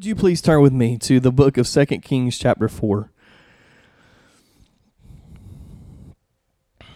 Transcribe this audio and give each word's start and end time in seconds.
Would 0.00 0.06
you 0.06 0.14
please 0.14 0.40
turn 0.40 0.62
with 0.62 0.72
me 0.72 0.96
to 0.96 1.20
the 1.20 1.30
book 1.30 1.58
of 1.58 1.68
Second 1.68 2.00
Kings, 2.00 2.38
chapter 2.38 2.70
4? 2.70 3.12
I 6.80 6.86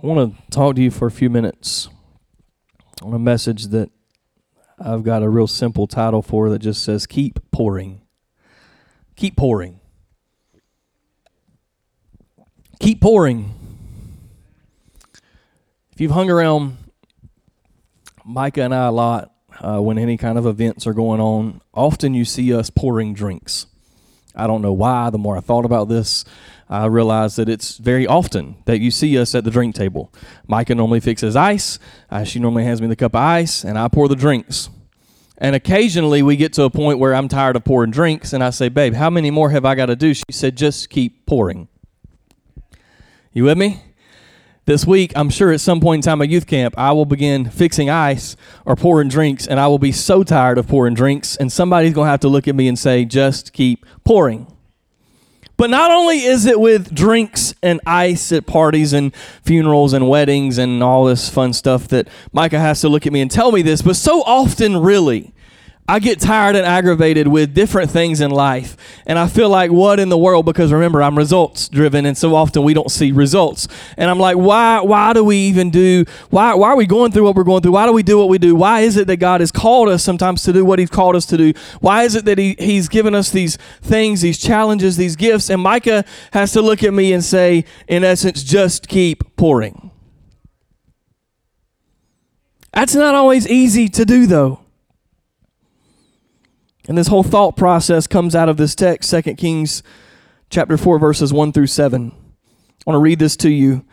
want 0.00 0.34
to 0.34 0.50
talk 0.50 0.76
to 0.76 0.82
you 0.82 0.90
for 0.90 1.06
a 1.06 1.10
few 1.10 1.28
minutes 1.28 1.90
on 3.02 3.12
a 3.12 3.18
message 3.18 3.66
that 3.66 3.90
I've 4.78 5.02
got 5.02 5.22
a 5.22 5.28
real 5.28 5.46
simple 5.46 5.86
title 5.86 6.22
for 6.22 6.48
that 6.48 6.60
just 6.60 6.82
says 6.82 7.06
Keep 7.06 7.40
Pouring. 7.50 8.00
Keep 9.16 9.36
pouring. 9.36 9.80
Keep 12.80 13.02
pouring. 13.02 13.52
If 15.92 16.00
you've 16.00 16.12
hung 16.12 16.30
around 16.30 16.78
Micah 18.26 18.62
and 18.62 18.74
I 18.74 18.86
a 18.86 18.92
lot 18.92 19.32
uh, 19.60 19.78
when 19.78 19.98
any 19.98 20.16
kind 20.16 20.36
of 20.36 20.46
events 20.46 20.84
are 20.86 20.92
going 20.92 21.20
on, 21.20 21.60
often 21.72 22.12
you 22.12 22.24
see 22.24 22.52
us 22.52 22.70
pouring 22.70 23.14
drinks. 23.14 23.66
I 24.34 24.48
don't 24.48 24.62
know 24.62 24.72
why. 24.72 25.10
The 25.10 25.18
more 25.18 25.36
I 25.36 25.40
thought 25.40 25.64
about 25.64 25.88
this, 25.88 26.24
I 26.68 26.86
realized 26.86 27.36
that 27.36 27.48
it's 27.48 27.78
very 27.78 28.04
often 28.04 28.56
that 28.64 28.80
you 28.80 28.90
see 28.90 29.16
us 29.16 29.34
at 29.36 29.44
the 29.44 29.50
drink 29.50 29.76
table. 29.76 30.12
Micah 30.48 30.74
normally 30.74 30.98
fixes 30.98 31.36
ice. 31.36 31.78
Uh, 32.10 32.24
she 32.24 32.40
normally 32.40 32.64
hands 32.64 32.82
me 32.82 32.88
the 32.88 32.96
cup 32.96 33.14
of 33.14 33.20
ice, 33.20 33.64
and 33.64 33.78
I 33.78 33.86
pour 33.86 34.08
the 34.08 34.16
drinks. 34.16 34.70
And 35.38 35.54
occasionally 35.54 36.20
we 36.20 36.34
get 36.36 36.52
to 36.54 36.64
a 36.64 36.70
point 36.70 36.98
where 36.98 37.14
I'm 37.14 37.28
tired 37.28 37.54
of 37.54 37.64
pouring 37.64 37.92
drinks, 37.92 38.32
and 38.32 38.42
I 38.42 38.50
say, 38.50 38.68
Babe, 38.68 38.94
how 38.94 39.08
many 39.08 39.30
more 39.30 39.50
have 39.50 39.64
I 39.64 39.76
got 39.76 39.86
to 39.86 39.96
do? 39.96 40.12
She 40.12 40.24
said, 40.32 40.56
Just 40.56 40.90
keep 40.90 41.26
pouring. 41.26 41.68
You 43.32 43.44
with 43.44 43.56
me? 43.56 43.82
This 44.66 44.84
week, 44.84 45.12
I'm 45.14 45.30
sure 45.30 45.52
at 45.52 45.60
some 45.60 45.78
point 45.78 46.04
in 46.04 46.10
time 46.10 46.20
at 46.20 46.28
youth 46.28 46.48
camp, 46.48 46.74
I 46.76 46.90
will 46.90 47.04
begin 47.04 47.48
fixing 47.48 47.88
ice 47.88 48.34
or 48.64 48.74
pouring 48.74 49.08
drinks, 49.08 49.46
and 49.46 49.60
I 49.60 49.68
will 49.68 49.78
be 49.78 49.92
so 49.92 50.24
tired 50.24 50.58
of 50.58 50.66
pouring 50.66 50.94
drinks, 50.94 51.36
and 51.36 51.52
somebody's 51.52 51.94
going 51.94 52.06
to 52.06 52.10
have 52.10 52.18
to 52.20 52.28
look 52.28 52.48
at 52.48 52.56
me 52.56 52.66
and 52.66 52.76
say, 52.76 53.04
Just 53.04 53.52
keep 53.52 53.86
pouring. 54.02 54.52
But 55.56 55.70
not 55.70 55.92
only 55.92 56.24
is 56.24 56.46
it 56.46 56.58
with 56.58 56.92
drinks 56.92 57.54
and 57.62 57.80
ice 57.86 58.32
at 58.32 58.46
parties 58.46 58.92
and 58.92 59.14
funerals 59.44 59.92
and 59.92 60.08
weddings 60.08 60.58
and 60.58 60.82
all 60.82 61.04
this 61.04 61.30
fun 61.30 61.52
stuff 61.52 61.86
that 61.88 62.08
Micah 62.32 62.58
has 62.58 62.80
to 62.80 62.88
look 62.88 63.06
at 63.06 63.12
me 63.12 63.20
and 63.20 63.30
tell 63.30 63.52
me 63.52 63.62
this, 63.62 63.82
but 63.82 63.94
so 63.94 64.22
often, 64.22 64.78
really, 64.78 65.32
I 65.88 66.00
get 66.00 66.18
tired 66.18 66.56
and 66.56 66.66
aggravated 66.66 67.28
with 67.28 67.54
different 67.54 67.92
things 67.92 68.20
in 68.20 68.32
life. 68.32 68.76
And 69.06 69.20
I 69.20 69.28
feel 69.28 69.48
like, 69.48 69.70
what 69.70 70.00
in 70.00 70.08
the 70.08 70.18
world? 70.18 70.44
Because 70.44 70.72
remember, 70.72 71.00
I'm 71.00 71.16
results 71.16 71.68
driven, 71.68 72.06
and 72.06 72.18
so 72.18 72.34
often 72.34 72.64
we 72.64 72.74
don't 72.74 72.90
see 72.90 73.12
results. 73.12 73.68
And 73.96 74.10
I'm 74.10 74.18
like, 74.18 74.36
why, 74.36 74.80
why 74.80 75.12
do 75.12 75.22
we 75.22 75.36
even 75.36 75.70
do, 75.70 76.04
why, 76.30 76.54
why 76.54 76.70
are 76.70 76.76
we 76.76 76.86
going 76.86 77.12
through 77.12 77.22
what 77.22 77.36
we're 77.36 77.44
going 77.44 77.62
through? 77.62 77.72
Why 77.72 77.86
do 77.86 77.92
we 77.92 78.02
do 78.02 78.18
what 78.18 78.28
we 78.28 78.38
do? 78.38 78.56
Why 78.56 78.80
is 78.80 78.96
it 78.96 79.06
that 79.06 79.18
God 79.18 79.40
has 79.40 79.52
called 79.52 79.88
us 79.88 80.02
sometimes 80.02 80.42
to 80.42 80.52
do 80.52 80.64
what 80.64 80.80
He's 80.80 80.90
called 80.90 81.14
us 81.14 81.26
to 81.26 81.36
do? 81.36 81.52
Why 81.80 82.02
is 82.02 82.16
it 82.16 82.24
that 82.24 82.38
he, 82.38 82.56
He's 82.58 82.88
given 82.88 83.14
us 83.14 83.30
these 83.30 83.56
things, 83.80 84.22
these 84.22 84.38
challenges, 84.38 84.96
these 84.96 85.14
gifts? 85.14 85.50
And 85.50 85.62
Micah 85.62 86.04
has 86.32 86.52
to 86.54 86.62
look 86.62 86.82
at 86.82 86.92
me 86.92 87.12
and 87.12 87.22
say, 87.22 87.64
in 87.86 88.02
essence, 88.02 88.42
just 88.42 88.88
keep 88.88 89.36
pouring. 89.36 89.92
That's 92.72 92.94
not 92.94 93.14
always 93.14 93.46
easy 93.48 93.88
to 93.90 94.04
do, 94.04 94.26
though. 94.26 94.65
And 96.88 96.96
this 96.96 97.08
whole 97.08 97.22
thought 97.22 97.56
process 97.56 98.06
comes 98.06 98.34
out 98.34 98.48
of 98.48 98.56
this 98.56 98.74
text, 98.74 99.10
2 99.10 99.34
Kings 99.34 99.82
chapter 100.50 100.76
4, 100.76 100.98
verses 100.98 101.32
1 101.32 101.52
through 101.52 101.66
7. 101.66 102.12
I 102.12 102.90
want 102.90 102.94
to 102.96 103.02
read 103.02 103.18
this 103.18 103.36
to 103.38 103.50
you, 103.50 103.84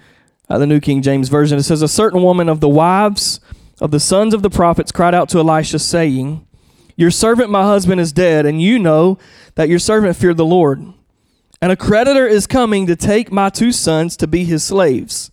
uh, 0.49 0.59
the 0.59 0.67
New 0.67 0.79
King 0.79 1.01
James 1.01 1.29
Version. 1.29 1.57
It 1.57 1.63
says, 1.63 1.81
A 1.81 1.87
certain 1.87 2.21
woman 2.21 2.49
of 2.49 2.59
the 2.59 2.69
wives 2.69 3.39
of 3.81 3.89
the 3.89 3.99
sons 3.99 4.33
of 4.33 4.43
the 4.43 4.49
prophets 4.49 4.91
cried 4.91 5.15
out 5.15 5.29
to 5.29 5.39
Elisha, 5.39 5.79
saying, 5.79 6.45
Your 6.95 7.09
servant, 7.09 7.49
my 7.49 7.63
husband, 7.63 7.99
is 7.99 8.13
dead, 8.13 8.45
and 8.45 8.61
you 8.61 8.77
know 8.77 9.17
that 9.55 9.69
your 9.69 9.79
servant 9.79 10.15
feared 10.15 10.37
the 10.37 10.45
Lord. 10.45 10.85
And 11.59 11.71
a 11.71 11.77
creditor 11.77 12.27
is 12.27 12.45
coming 12.45 12.85
to 12.85 12.95
take 12.95 13.31
my 13.31 13.49
two 13.49 13.71
sons 13.71 14.15
to 14.17 14.27
be 14.27 14.43
his 14.43 14.63
slaves. 14.63 15.31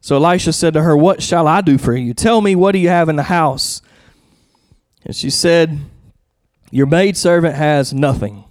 So 0.00 0.16
Elisha 0.16 0.52
said 0.52 0.74
to 0.74 0.82
her, 0.82 0.96
What 0.96 1.22
shall 1.22 1.48
I 1.48 1.62
do 1.62 1.78
for 1.78 1.96
you? 1.96 2.12
Tell 2.12 2.42
me, 2.42 2.54
what 2.54 2.72
do 2.72 2.78
you 2.78 2.88
have 2.88 3.08
in 3.08 3.16
the 3.16 3.22
house? 3.22 3.80
And 5.04 5.16
she 5.16 5.30
said, 5.30 5.78
your 6.72 6.86
maidservant 6.86 7.54
has 7.54 7.92
nothing 7.92 8.44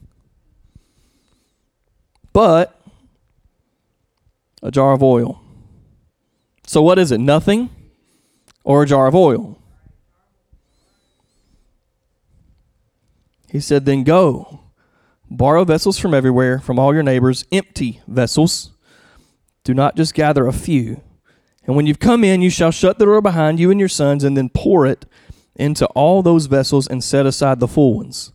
but 2.32 2.80
a 4.62 4.70
jar 4.70 4.94
of 4.94 5.02
oil. 5.02 5.42
So, 6.66 6.84
what 6.84 7.00
is 7.00 7.12
it? 7.12 7.20
Nothing 7.20 7.72
or 8.64 8.84
a 8.84 8.86
jar 8.86 9.08
of 9.08 9.16
oil? 9.16 9.58
He 13.50 13.60
said, 13.60 13.86
Then 13.86 14.04
go, 14.04 14.62
borrow 15.30 15.66
vessels 15.66 15.98
from 15.98 16.14
everywhere, 16.14 16.60
from 16.60 16.78
all 16.78 16.94
your 16.94 17.04
neighbors, 17.04 17.44
empty 17.52 18.02
vessels. 18.08 18.72
Do 19.64 19.74
not 19.74 19.96
just 19.96 20.14
gather 20.14 20.46
a 20.46 20.54
few. 20.54 21.02
And 21.66 21.76
when 21.76 21.88
you've 21.88 22.00
come 22.00 22.24
in, 22.24 22.44
you 22.44 22.52
shall 22.52 22.72
shut 22.72 23.00
the 23.00 23.06
door 23.06 23.22
behind 23.22 23.60
you 23.60 23.72
and 23.72 23.80
your 23.80 23.90
sons, 23.90 24.24
and 24.24 24.38
then 24.38 24.50
pour 24.50 24.86
it 24.86 25.06
into 25.56 25.86
all 25.88 26.22
those 26.22 26.46
vessels 26.46 26.88
and 26.88 27.04
set 27.04 27.26
aside 27.26 27.60
the 27.60 27.68
full 27.68 27.96
ones. 27.96 28.32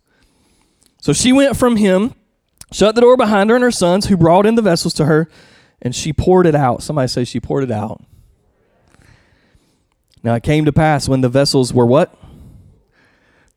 So 1.00 1.12
she 1.12 1.32
went 1.32 1.56
from 1.56 1.76
him, 1.76 2.14
shut 2.72 2.94
the 2.94 3.00
door 3.00 3.16
behind 3.16 3.50
her 3.50 3.56
and 3.56 3.62
her 3.62 3.70
sons, 3.70 4.06
who 4.06 4.16
brought 4.16 4.46
in 4.46 4.54
the 4.54 4.62
vessels 4.62 4.94
to 4.94 5.06
her, 5.06 5.28
and 5.80 5.94
she 5.94 6.12
poured 6.12 6.46
it 6.46 6.54
out. 6.54 6.82
Somebody 6.82 7.08
say 7.08 7.24
she 7.24 7.40
poured 7.40 7.64
it 7.64 7.70
out. 7.70 8.02
Now 10.22 10.34
it 10.34 10.42
came 10.42 10.64
to 10.64 10.72
pass 10.72 11.08
when 11.08 11.20
the 11.20 11.28
vessels 11.28 11.72
were 11.72 11.86
what? 11.86 12.12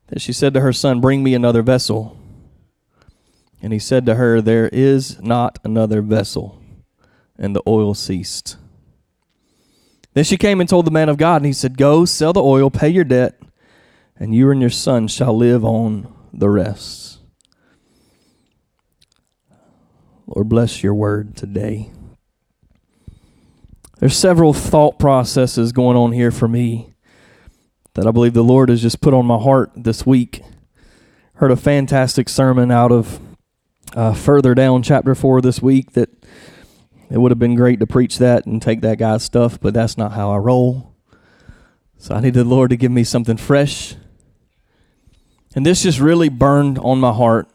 That 0.08 0.20
she 0.20 0.32
said 0.32 0.54
to 0.54 0.60
her 0.60 0.72
son, 0.72 1.00
Bring 1.00 1.22
me 1.22 1.34
another 1.34 1.62
vessel. 1.62 2.16
And 3.62 3.72
he 3.72 3.78
said 3.78 4.06
to 4.06 4.14
her, 4.14 4.40
There 4.40 4.68
is 4.72 5.20
not 5.20 5.58
another 5.64 6.02
vessel. 6.02 6.62
And 7.36 7.56
the 7.56 7.62
oil 7.66 7.94
ceased. 7.94 8.56
Then 10.14 10.24
she 10.24 10.36
came 10.36 10.60
and 10.60 10.68
told 10.68 10.86
the 10.86 10.90
man 10.90 11.08
of 11.08 11.16
God, 11.16 11.36
and 11.36 11.46
he 11.46 11.52
said, 11.52 11.76
Go, 11.76 12.04
sell 12.04 12.32
the 12.32 12.42
oil, 12.42 12.70
pay 12.70 12.88
your 12.88 13.04
debt, 13.04 13.39
and 14.20 14.34
you 14.34 14.50
and 14.50 14.60
your 14.60 14.70
son 14.70 15.08
shall 15.08 15.34
live 15.34 15.64
on 15.64 16.14
the 16.32 16.50
rest. 16.50 17.18
Lord, 20.26 20.48
bless 20.48 20.82
your 20.82 20.94
word 20.94 21.36
today. 21.36 21.90
There's 23.98 24.16
several 24.16 24.52
thought 24.52 24.98
processes 24.98 25.72
going 25.72 25.96
on 25.96 26.12
here 26.12 26.30
for 26.30 26.46
me 26.46 26.94
that 27.94 28.06
I 28.06 28.10
believe 28.10 28.34
the 28.34 28.44
Lord 28.44 28.68
has 28.68 28.80
just 28.80 29.00
put 29.00 29.14
on 29.14 29.26
my 29.26 29.38
heart 29.38 29.72
this 29.74 30.06
week. 30.06 30.42
Heard 31.34 31.50
a 31.50 31.56
fantastic 31.56 32.28
sermon 32.28 32.70
out 32.70 32.92
of 32.92 33.20
uh, 33.94 34.14
further 34.14 34.54
down 34.54 34.82
chapter 34.82 35.14
4 35.14 35.40
this 35.40 35.60
week 35.60 35.92
that 35.92 36.10
it 37.10 37.18
would 37.18 37.32
have 37.32 37.38
been 37.38 37.56
great 37.56 37.80
to 37.80 37.86
preach 37.86 38.18
that 38.18 38.46
and 38.46 38.62
take 38.62 38.82
that 38.82 38.98
guy's 38.98 39.24
stuff, 39.24 39.58
but 39.60 39.74
that's 39.74 39.98
not 39.98 40.12
how 40.12 40.30
I 40.30 40.36
roll. 40.36 40.94
So 41.96 42.14
I 42.14 42.20
need 42.20 42.34
the 42.34 42.44
Lord 42.44 42.70
to 42.70 42.76
give 42.76 42.92
me 42.92 43.02
something 43.02 43.36
fresh 43.36 43.96
and 45.54 45.66
this 45.66 45.82
just 45.82 46.00
really 46.00 46.28
burned 46.28 46.78
on 46.78 47.00
my 47.00 47.12
heart. 47.12 47.48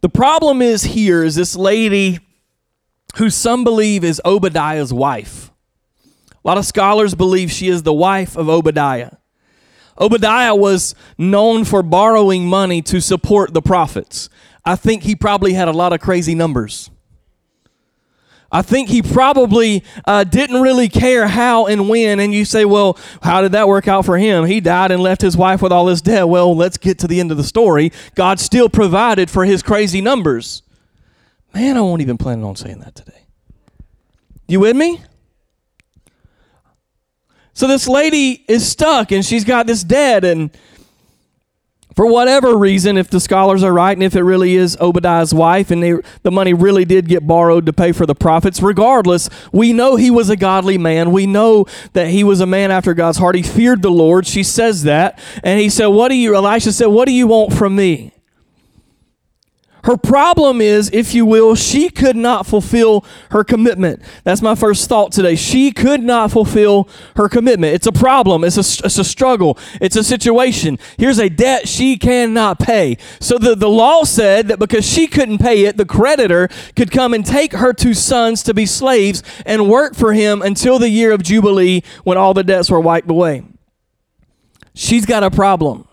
The 0.00 0.08
problem 0.08 0.62
is 0.62 0.84
here 0.84 1.24
is 1.24 1.34
this 1.34 1.56
lady 1.56 2.20
who 3.16 3.30
some 3.30 3.64
believe 3.64 4.04
is 4.04 4.20
Obadiah's 4.24 4.92
wife. 4.92 5.50
A 6.32 6.48
lot 6.48 6.58
of 6.58 6.64
scholars 6.64 7.14
believe 7.14 7.50
she 7.50 7.68
is 7.68 7.82
the 7.82 7.92
wife 7.92 8.36
of 8.36 8.48
Obadiah. 8.48 9.12
Obadiah 10.00 10.54
was 10.54 10.94
known 11.16 11.64
for 11.64 11.82
borrowing 11.82 12.46
money 12.46 12.80
to 12.82 13.00
support 13.00 13.52
the 13.52 13.62
prophets. 13.62 14.28
I 14.64 14.76
think 14.76 15.02
he 15.02 15.16
probably 15.16 15.54
had 15.54 15.66
a 15.66 15.72
lot 15.72 15.92
of 15.92 16.00
crazy 16.00 16.36
numbers. 16.36 16.90
I 18.50 18.62
think 18.62 18.88
he 18.88 19.02
probably 19.02 19.84
uh, 20.06 20.24
didn't 20.24 20.62
really 20.62 20.88
care 20.88 21.28
how 21.28 21.66
and 21.66 21.88
when. 21.88 22.18
And 22.18 22.32
you 22.32 22.46
say, 22.46 22.64
well, 22.64 22.98
how 23.22 23.42
did 23.42 23.52
that 23.52 23.68
work 23.68 23.86
out 23.86 24.06
for 24.06 24.16
him? 24.16 24.46
He 24.46 24.60
died 24.60 24.90
and 24.90 25.02
left 25.02 25.20
his 25.20 25.36
wife 25.36 25.60
with 25.60 25.70
all 25.70 25.88
his 25.88 26.00
debt. 26.00 26.28
Well, 26.28 26.56
let's 26.56 26.78
get 26.78 26.98
to 27.00 27.06
the 27.06 27.20
end 27.20 27.30
of 27.30 27.36
the 27.36 27.44
story. 27.44 27.92
God 28.14 28.40
still 28.40 28.70
provided 28.70 29.28
for 29.28 29.44
his 29.44 29.62
crazy 29.62 30.00
numbers. 30.00 30.62
Man, 31.52 31.76
I 31.76 31.82
won't 31.82 32.00
even 32.00 32.16
plan 32.16 32.42
on 32.42 32.56
saying 32.56 32.80
that 32.80 32.94
today. 32.94 33.26
You 34.46 34.60
with 34.60 34.76
me? 34.76 35.02
So 37.52 37.66
this 37.66 37.86
lady 37.86 38.44
is 38.48 38.66
stuck 38.66 39.12
and 39.12 39.24
she's 39.24 39.44
got 39.44 39.66
this 39.66 39.82
debt 39.84 40.24
and 40.24 40.50
for 41.98 42.06
whatever 42.06 42.56
reason, 42.56 42.96
if 42.96 43.10
the 43.10 43.18
scholars 43.18 43.64
are 43.64 43.72
right 43.72 43.90
and 43.90 44.04
if 44.04 44.14
it 44.14 44.22
really 44.22 44.54
is 44.54 44.76
Obadiah's 44.80 45.34
wife 45.34 45.72
and 45.72 45.82
they, 45.82 45.94
the 46.22 46.30
money 46.30 46.54
really 46.54 46.84
did 46.84 47.08
get 47.08 47.26
borrowed 47.26 47.66
to 47.66 47.72
pay 47.72 47.90
for 47.90 48.06
the 48.06 48.14
prophets, 48.14 48.62
regardless, 48.62 49.28
we 49.50 49.72
know 49.72 49.96
he 49.96 50.08
was 50.08 50.30
a 50.30 50.36
godly 50.36 50.78
man. 50.78 51.10
We 51.10 51.26
know 51.26 51.66
that 51.94 52.06
he 52.06 52.22
was 52.22 52.38
a 52.40 52.46
man 52.46 52.70
after 52.70 52.94
God's 52.94 53.18
heart. 53.18 53.34
He 53.34 53.42
feared 53.42 53.82
the 53.82 53.90
Lord. 53.90 54.28
She 54.28 54.44
says 54.44 54.84
that. 54.84 55.18
And 55.42 55.58
he 55.58 55.68
said, 55.68 55.88
What 55.88 56.10
do 56.10 56.14
you, 56.14 56.36
Elisha 56.36 56.72
said, 56.72 56.86
What 56.86 57.06
do 57.06 57.12
you 57.12 57.26
want 57.26 57.52
from 57.52 57.74
me? 57.74 58.12
Her 59.88 59.96
problem 59.96 60.60
is, 60.60 60.90
if 60.92 61.14
you 61.14 61.24
will, 61.24 61.54
she 61.54 61.88
could 61.88 62.14
not 62.14 62.44
fulfill 62.44 63.06
her 63.30 63.42
commitment. 63.42 64.02
That's 64.22 64.42
my 64.42 64.54
first 64.54 64.86
thought 64.86 65.12
today. 65.12 65.34
She 65.34 65.72
could 65.72 66.02
not 66.02 66.30
fulfill 66.30 66.90
her 67.16 67.26
commitment. 67.26 67.72
It's 67.74 67.86
a 67.86 67.92
problem. 67.92 68.44
It's 68.44 68.58
a, 68.58 68.84
it's 68.84 68.98
a 68.98 69.04
struggle. 69.04 69.56
It's 69.80 69.96
a 69.96 70.04
situation. 70.04 70.78
Here's 70.98 71.18
a 71.18 71.30
debt 71.30 71.68
she 71.68 71.96
cannot 71.96 72.58
pay. 72.58 72.98
So 73.18 73.38
the, 73.38 73.54
the 73.54 73.70
law 73.70 74.04
said 74.04 74.48
that 74.48 74.58
because 74.58 74.84
she 74.86 75.06
couldn't 75.06 75.38
pay 75.38 75.64
it, 75.64 75.78
the 75.78 75.86
creditor 75.86 76.50
could 76.76 76.90
come 76.90 77.14
and 77.14 77.24
take 77.24 77.54
her 77.54 77.72
two 77.72 77.94
sons 77.94 78.42
to 78.42 78.52
be 78.52 78.66
slaves 78.66 79.22
and 79.46 79.70
work 79.70 79.94
for 79.94 80.12
him 80.12 80.42
until 80.42 80.78
the 80.78 80.90
year 80.90 81.12
of 81.12 81.22
Jubilee 81.22 81.82
when 82.04 82.18
all 82.18 82.34
the 82.34 82.44
debts 82.44 82.70
were 82.70 82.78
wiped 82.78 83.10
away. 83.10 83.42
She's 84.74 85.06
got 85.06 85.22
a 85.22 85.30
problem. 85.30 85.87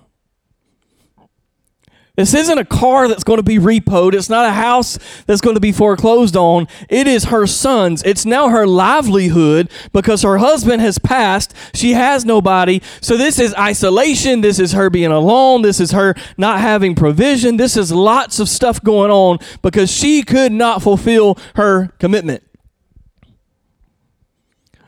This 2.16 2.34
isn't 2.34 2.58
a 2.58 2.66
car 2.66 3.08
that's 3.08 3.26
going 3.26 3.38
to 3.38 3.44
be 3.44 3.58
repoed. 3.58 4.14
It's 4.14 4.30
not 4.30 4.46
a 4.46 4.54
house 4.54 4.98
that's 5.26 5.42
going 5.42 5.56
to 5.56 5.60
be 5.60 5.74
foreclosed 5.74 6.38
on. 6.38 6.68
It 6.88 7.08
is 7.08 7.26
her 7.26 7.46
son's. 7.46 8.02
It's 8.04 8.26
now 8.26 8.50
her 8.50 8.66
livelihood 8.66 9.70
because 9.92 10.22
her 10.22 10.38
husband 10.38 10.82
has 10.82 10.98
passed. 10.98 11.54
She 11.74 11.92
has 11.92 12.24
nobody. 12.24 12.82
So 13.02 13.18
this 13.18 13.38
is 13.38 13.54
isolation. 13.56 14.42
This 14.42 14.60
is 14.60 14.72
her 14.72 14.90
being 14.90 15.12
alone. 15.12 15.62
This 15.62 15.82
is 15.82 15.92
her 15.92 16.16
not 16.38 16.62
having 16.62 16.96
provision. 16.96 17.58
This 17.58 17.76
is 17.76 17.92
lots 17.92 18.40
of 18.40 18.48
stuff 18.48 18.82
going 18.82 19.12
on 19.12 19.40
because 19.62 19.92
she 19.92 20.24
could 20.24 20.54
not 20.54 20.82
fulfill 20.82 21.38
her 21.56 21.90
commitment. 22.00 22.44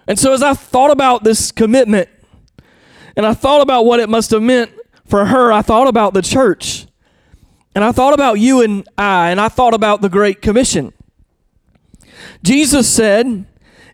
And 0.07 0.17
so 0.17 0.33
as 0.33 0.41
I 0.41 0.53
thought 0.53 0.91
about 0.91 1.25
this 1.25 1.51
commitment 1.51 2.07
and 3.17 3.25
I 3.25 3.33
thought 3.33 3.61
about 3.61 3.85
what 3.85 3.99
it 3.99 4.07
must 4.07 4.31
have 4.31 4.41
meant 4.41 4.71
for 5.05 5.25
her, 5.25 5.51
I 5.51 5.61
thought 5.61 5.87
about 5.87 6.13
the 6.13 6.21
church. 6.21 6.86
And 7.77 7.83
I 7.83 7.91
thought 7.91 8.15
about 8.15 8.39
you 8.39 8.63
and 8.63 8.89
I, 8.97 9.29
and 9.29 9.39
I 9.39 9.49
thought 9.49 9.75
about 9.75 10.01
the 10.01 10.09
Great 10.09 10.41
Commission. 10.41 10.93
Jesus 12.41 12.89
said 12.89 13.45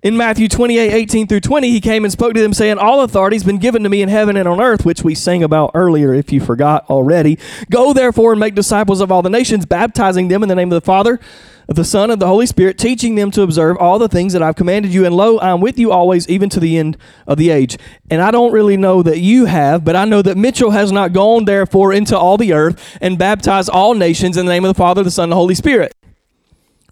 in 0.01 0.15
Matthew 0.15 0.47
28 0.47 0.89
18 0.94 1.27
through 1.27 1.41
20, 1.41 1.69
he 1.69 1.81
came 1.81 2.06
and 2.06 2.12
spoke 2.13 2.33
to 2.33 2.39
them, 2.39 2.53
saying, 2.53 2.77
All 2.77 3.01
authority 3.01 3.35
has 3.35 3.44
been 3.44 3.57
given 3.57 3.83
to 3.83 3.89
me 3.89 4.01
in 4.01 4.07
heaven 4.07 4.38
and 4.38 4.47
on 4.47 4.62
earth, 4.62 4.85
which 4.85 5.03
we 5.03 5.13
sang 5.13 5.44
about 5.44 5.71
earlier, 5.74 6.13
if 6.13 6.31
you 6.31 6.39
forgot 6.39 6.89
already. 6.89 7.38
Go 7.69 7.91
therefore 7.91 8.31
and 8.31 8.39
make 8.39 8.56
disciples 8.56 9.01
of 9.01 9.12
all 9.12 9.21
the 9.21 9.30
nations, 9.30 9.65
baptizing 9.65 10.30
them 10.30 10.44
in 10.44 10.47
the 10.47 10.56
name 10.56 10.71
of 10.71 10.81
the 10.81 10.85
Father 10.85 11.19
of 11.68 11.75
the 11.75 11.86
Son 11.86 12.12
and 12.12 12.21
the 12.21 12.27
Holy 12.27 12.45
Spirit, 12.45 12.77
teaching 12.77 13.15
them 13.15 13.31
to 13.31 13.42
observe 13.42 13.77
all 13.77 14.00
the 14.00 14.10
things 14.10 14.33
that 14.33 14.44
I've 14.44 14.56
commanded 14.56 14.94
you. 14.94 15.06
And 15.06 15.15
lo, 15.15 15.39
I'm 15.39 15.62
with 15.62 15.77
you 15.77 15.92
always, 15.92 16.27
even 16.27 16.50
to 16.50 16.60
the 16.60 16.77
end 16.77 16.98
of 17.27 17.38
the 17.38 17.50
age. 17.50 17.77
And 18.10 18.21
I 18.21 18.31
don't 18.31 18.51
really 18.51 18.77
know 18.77 19.01
that 19.04 19.19
you 19.19 19.45
have, 19.45 19.83
but 19.83 19.95
I 19.95 20.06
know 20.06 20.21
that 20.21 20.38
Mitchell 20.38 20.71
has 20.71 20.92
not 20.92 21.13
gone, 21.13 21.45
therefore, 21.45 21.94
into 21.94 22.18
all 22.18 22.38
the 22.38 22.54
earth 22.54 22.98
and 23.01 23.18
baptized 23.18 23.69
all 23.69 23.94
nations 23.94 24.38
in 24.38 24.45
the 24.45 24.51
name 24.51 24.65
of 24.65 24.69
the 24.69 24.77
Father, 24.77 25.04
the 25.04 25.12
Son, 25.12 25.24
and 25.24 25.31
the 25.31 25.38
Holy 25.38 25.56
Spirit. 25.56 25.95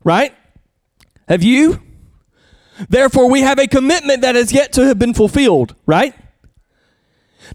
Right? 0.03 0.33
Have 1.27 1.43
you? 1.43 1.81
Therefore, 2.89 3.29
we 3.29 3.41
have 3.41 3.59
a 3.59 3.67
commitment 3.67 4.21
that 4.21 4.35
has 4.35 4.51
yet 4.51 4.73
to 4.73 4.85
have 4.85 4.97
been 4.97 5.13
fulfilled, 5.13 5.75
right? 5.85 6.15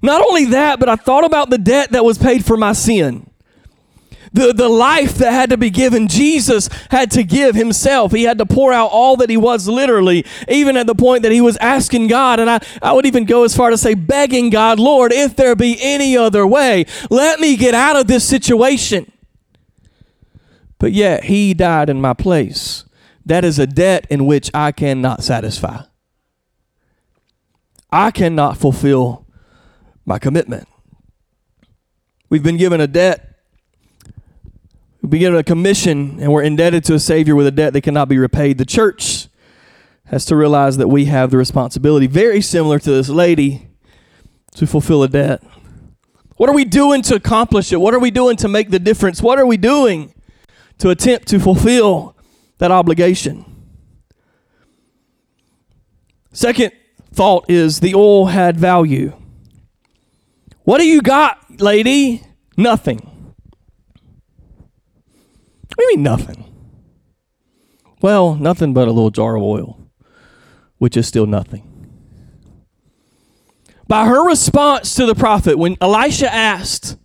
Not 0.02 0.22
only 0.22 0.46
that, 0.46 0.78
but 0.78 0.88
I 0.88 0.96
thought 0.96 1.24
about 1.24 1.50
the 1.50 1.58
debt 1.58 1.90
that 1.92 2.04
was 2.04 2.18
paid 2.18 2.44
for 2.44 2.56
my 2.56 2.72
sin 2.72 3.28
the, 4.36 4.52
the 4.52 4.68
life 4.68 5.14
that 5.14 5.32
had 5.32 5.50
to 5.50 5.56
be 5.56 5.70
given. 5.70 6.06
Jesus 6.06 6.68
had 6.90 7.10
to 7.12 7.24
give 7.24 7.54
himself. 7.54 8.12
He 8.12 8.24
had 8.24 8.38
to 8.38 8.46
pour 8.46 8.72
out 8.72 8.90
all 8.92 9.16
that 9.16 9.30
he 9.30 9.36
was, 9.36 9.66
literally, 9.66 10.24
even 10.46 10.76
at 10.76 10.86
the 10.86 10.94
point 10.94 11.22
that 11.22 11.32
he 11.32 11.40
was 11.40 11.56
asking 11.56 12.06
God. 12.08 12.38
And 12.38 12.48
I, 12.48 12.60
I 12.82 12.92
would 12.92 13.06
even 13.06 13.24
go 13.24 13.44
as 13.44 13.56
far 13.56 13.70
to 13.70 13.78
say, 13.78 13.94
begging 13.94 14.50
God, 14.50 14.78
Lord, 14.78 15.12
if 15.12 15.34
there 15.34 15.56
be 15.56 15.78
any 15.80 16.16
other 16.16 16.46
way, 16.46 16.84
let 17.10 17.40
me 17.40 17.56
get 17.56 17.74
out 17.74 17.96
of 17.96 18.06
this 18.06 18.24
situation. 18.24 19.10
But 20.78 20.92
yet, 20.92 21.24
he 21.24 21.54
died 21.54 21.88
in 21.88 22.00
my 22.00 22.12
place. 22.12 22.84
That 23.24 23.44
is 23.44 23.58
a 23.58 23.66
debt 23.66 24.06
in 24.10 24.26
which 24.26 24.50
I 24.52 24.70
cannot 24.70 25.24
satisfy. 25.24 25.82
I 27.90 28.10
cannot 28.10 28.58
fulfill 28.58 29.26
my 30.04 30.18
commitment. 30.18 30.68
We've 32.28 32.42
been 32.42 32.58
given 32.58 32.80
a 32.80 32.86
debt 32.86 33.35
we 35.06 35.20
get 35.20 35.32
a 35.32 35.44
commission 35.44 36.18
and 36.20 36.32
we're 36.32 36.42
indebted 36.42 36.84
to 36.84 36.94
a 36.94 36.98
Savior 36.98 37.36
with 37.36 37.46
a 37.46 37.52
debt 37.52 37.72
that 37.72 37.82
cannot 37.82 38.08
be 38.08 38.18
repaid. 38.18 38.58
The 38.58 38.64
church 38.64 39.28
has 40.06 40.24
to 40.26 40.36
realize 40.36 40.76
that 40.78 40.88
we 40.88 41.04
have 41.04 41.30
the 41.30 41.36
responsibility, 41.36 42.08
very 42.08 42.40
similar 42.40 42.78
to 42.80 42.90
this 42.90 43.08
lady, 43.08 43.68
to 44.56 44.66
fulfill 44.66 45.02
a 45.04 45.08
debt. 45.08 45.42
What 46.36 46.50
are 46.50 46.54
we 46.54 46.64
doing 46.64 47.02
to 47.02 47.14
accomplish 47.14 47.72
it? 47.72 47.76
What 47.76 47.94
are 47.94 48.00
we 48.00 48.10
doing 48.10 48.36
to 48.38 48.48
make 48.48 48.70
the 48.70 48.78
difference? 48.78 49.22
What 49.22 49.38
are 49.38 49.46
we 49.46 49.56
doing 49.56 50.12
to 50.78 50.90
attempt 50.90 51.28
to 51.28 51.38
fulfill 51.38 52.16
that 52.58 52.70
obligation? 52.70 53.44
Second 56.32 56.72
thought 57.12 57.48
is 57.48 57.80
the 57.80 57.94
oil 57.94 58.26
had 58.26 58.56
value. 58.56 59.12
What 60.64 60.78
do 60.78 60.86
you 60.86 61.00
got, 61.00 61.60
lady? 61.60 62.22
Nothing. 62.56 63.15
What 65.74 65.78
do 65.78 65.84
you 65.84 65.96
mean 65.96 66.02
nothing? 66.02 66.44
Well, 68.02 68.34
nothing 68.34 68.72
but 68.72 68.88
a 68.88 68.92
little 68.92 69.10
jar 69.10 69.36
of 69.36 69.42
oil, 69.42 69.80
which 70.78 70.96
is 70.96 71.06
still 71.06 71.26
nothing. 71.26 71.72
By 73.88 74.06
her 74.06 74.26
response 74.26 74.94
to 74.96 75.06
the 75.06 75.14
prophet, 75.14 75.58
when 75.58 75.76
Elisha 75.80 76.32
asked, 76.32 76.96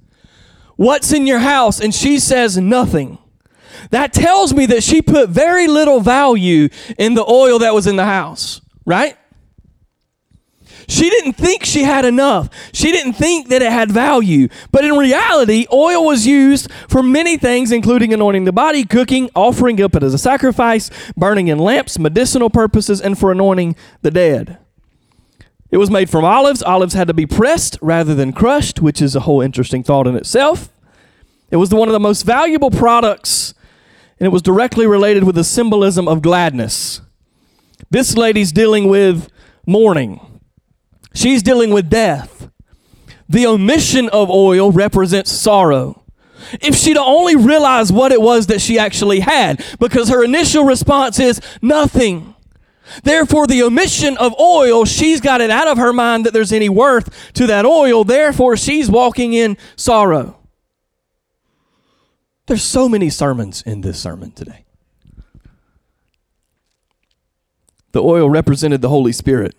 What's 0.75 1.13
in 1.13 1.27
your 1.27 1.39
house? 1.39 1.79
and 1.79 1.93
she 1.93 2.19
says, 2.19 2.57
Nothing. 2.57 3.17
That 3.91 4.13
tells 4.13 4.53
me 4.53 4.65
that 4.67 4.83
she 4.83 5.01
put 5.01 5.29
very 5.29 5.67
little 5.67 6.01
value 6.01 6.69
in 6.97 7.13
the 7.13 7.25
oil 7.25 7.59
that 7.59 7.73
was 7.73 7.87
in 7.87 7.95
the 7.95 8.05
house, 8.05 8.61
right? 8.85 9.15
She 10.91 11.09
didn't 11.09 11.33
think 11.33 11.63
she 11.63 11.83
had 11.83 12.03
enough. 12.03 12.49
She 12.73 12.91
didn't 12.91 13.13
think 13.13 13.47
that 13.47 13.61
it 13.61 13.71
had 13.71 13.89
value. 13.89 14.49
But 14.73 14.83
in 14.83 14.97
reality, 14.97 15.65
oil 15.71 16.05
was 16.05 16.27
used 16.27 16.69
for 16.89 17.01
many 17.01 17.37
things, 17.37 17.71
including 17.71 18.13
anointing 18.13 18.43
the 18.43 18.51
body, 18.51 18.83
cooking, 18.83 19.29
offering 19.33 19.81
up 19.81 19.95
it 19.95 20.03
as 20.03 20.13
a 20.13 20.17
sacrifice, 20.17 20.89
burning 21.15 21.47
in 21.47 21.59
lamps, 21.59 21.97
medicinal 21.97 22.49
purposes, 22.49 22.99
and 22.99 23.17
for 23.17 23.31
anointing 23.31 23.77
the 24.01 24.11
dead. 24.11 24.57
It 25.69 25.77
was 25.77 25.89
made 25.89 26.09
from 26.09 26.25
olives. 26.25 26.61
Olives 26.61 26.93
had 26.93 27.07
to 27.07 27.13
be 27.13 27.25
pressed 27.25 27.77
rather 27.81 28.13
than 28.13 28.33
crushed, 28.33 28.81
which 28.81 29.01
is 29.01 29.15
a 29.15 29.21
whole 29.21 29.39
interesting 29.39 29.83
thought 29.83 30.07
in 30.07 30.17
itself. 30.17 30.73
It 31.51 31.55
was 31.55 31.73
one 31.73 31.87
of 31.87 31.93
the 31.93 32.01
most 32.01 32.23
valuable 32.23 32.69
products, 32.69 33.53
and 34.19 34.27
it 34.27 34.33
was 34.33 34.41
directly 34.41 34.85
related 34.85 35.23
with 35.23 35.35
the 35.35 35.45
symbolism 35.45 36.09
of 36.09 36.21
gladness. 36.21 36.99
This 37.89 38.17
lady's 38.17 38.51
dealing 38.51 38.89
with 38.89 39.29
mourning. 39.65 40.19
She's 41.13 41.43
dealing 41.43 41.71
with 41.71 41.89
death. 41.89 42.49
The 43.27 43.47
omission 43.47 44.09
of 44.09 44.29
oil 44.29 44.71
represents 44.71 45.31
sorrow. 45.31 46.03
If 46.61 46.75
she'd 46.75 46.97
only 46.97 47.35
realized 47.35 47.93
what 47.93 48.11
it 48.11 48.21
was 48.21 48.47
that 48.47 48.61
she 48.61 48.77
actually 48.77 49.21
had, 49.21 49.63
because 49.79 50.09
her 50.09 50.23
initial 50.23 50.63
response 50.65 51.19
is 51.19 51.39
nothing. 51.61 52.35
Therefore, 53.03 53.47
the 53.47 53.63
omission 53.63 54.17
of 54.17 54.37
oil, 54.39 54.83
she's 54.85 55.21
got 55.21 55.39
it 55.39 55.49
out 55.49 55.67
of 55.67 55.77
her 55.77 55.93
mind 55.93 56.25
that 56.25 56.33
there's 56.33 56.51
any 56.51 56.67
worth 56.67 57.33
to 57.33 57.47
that 57.47 57.65
oil. 57.65 58.03
Therefore, 58.03 58.57
she's 58.57 58.89
walking 58.89 59.33
in 59.33 59.57
sorrow. 59.75 60.37
There's 62.47 62.63
so 62.63 62.89
many 62.89 63.09
sermons 63.09 63.61
in 63.61 63.79
this 63.81 63.99
sermon 63.99 64.31
today. 64.31 64.65
The 67.93 68.03
oil 68.03 68.29
represented 68.29 68.81
the 68.81 68.89
Holy 68.89 69.13
Spirit. 69.13 69.55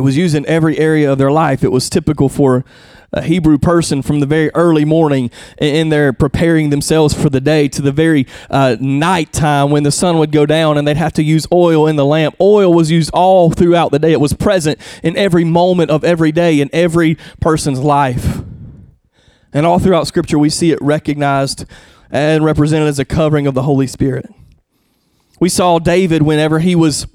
It 0.00 0.02
was 0.02 0.16
used 0.16 0.34
in 0.34 0.46
every 0.46 0.78
area 0.78 1.12
of 1.12 1.18
their 1.18 1.30
life. 1.30 1.62
It 1.62 1.70
was 1.70 1.90
typical 1.90 2.30
for 2.30 2.64
a 3.12 3.20
Hebrew 3.20 3.58
person 3.58 4.00
from 4.00 4.20
the 4.20 4.24
very 4.24 4.50
early 4.54 4.86
morning 4.86 5.30
in 5.58 5.90
their 5.90 6.14
preparing 6.14 6.70
themselves 6.70 7.12
for 7.12 7.28
the 7.28 7.38
day 7.38 7.68
to 7.68 7.82
the 7.82 7.92
very 7.92 8.26
uh, 8.48 8.78
night 8.80 9.30
time 9.30 9.70
when 9.70 9.82
the 9.82 9.90
sun 9.90 10.16
would 10.16 10.32
go 10.32 10.46
down 10.46 10.78
and 10.78 10.88
they'd 10.88 10.96
have 10.96 11.12
to 11.12 11.22
use 11.22 11.46
oil 11.52 11.86
in 11.86 11.96
the 11.96 12.04
lamp. 12.06 12.34
Oil 12.40 12.72
was 12.72 12.90
used 12.90 13.10
all 13.12 13.50
throughout 13.50 13.92
the 13.92 13.98
day. 13.98 14.12
It 14.12 14.22
was 14.22 14.32
present 14.32 14.78
in 15.02 15.18
every 15.18 15.44
moment 15.44 15.90
of 15.90 16.02
every 16.02 16.32
day 16.32 16.62
in 16.62 16.70
every 16.72 17.18
person's 17.42 17.80
life. 17.80 18.38
And 19.52 19.66
all 19.66 19.78
throughout 19.78 20.06
Scripture, 20.06 20.38
we 20.38 20.48
see 20.48 20.70
it 20.70 20.80
recognized 20.80 21.66
and 22.10 22.42
represented 22.42 22.88
as 22.88 22.98
a 22.98 23.04
covering 23.04 23.46
of 23.46 23.52
the 23.52 23.64
Holy 23.64 23.86
Spirit. 23.86 24.32
We 25.38 25.50
saw 25.50 25.78
David 25.78 26.22
whenever 26.22 26.60
he 26.60 26.74
was 26.74 27.06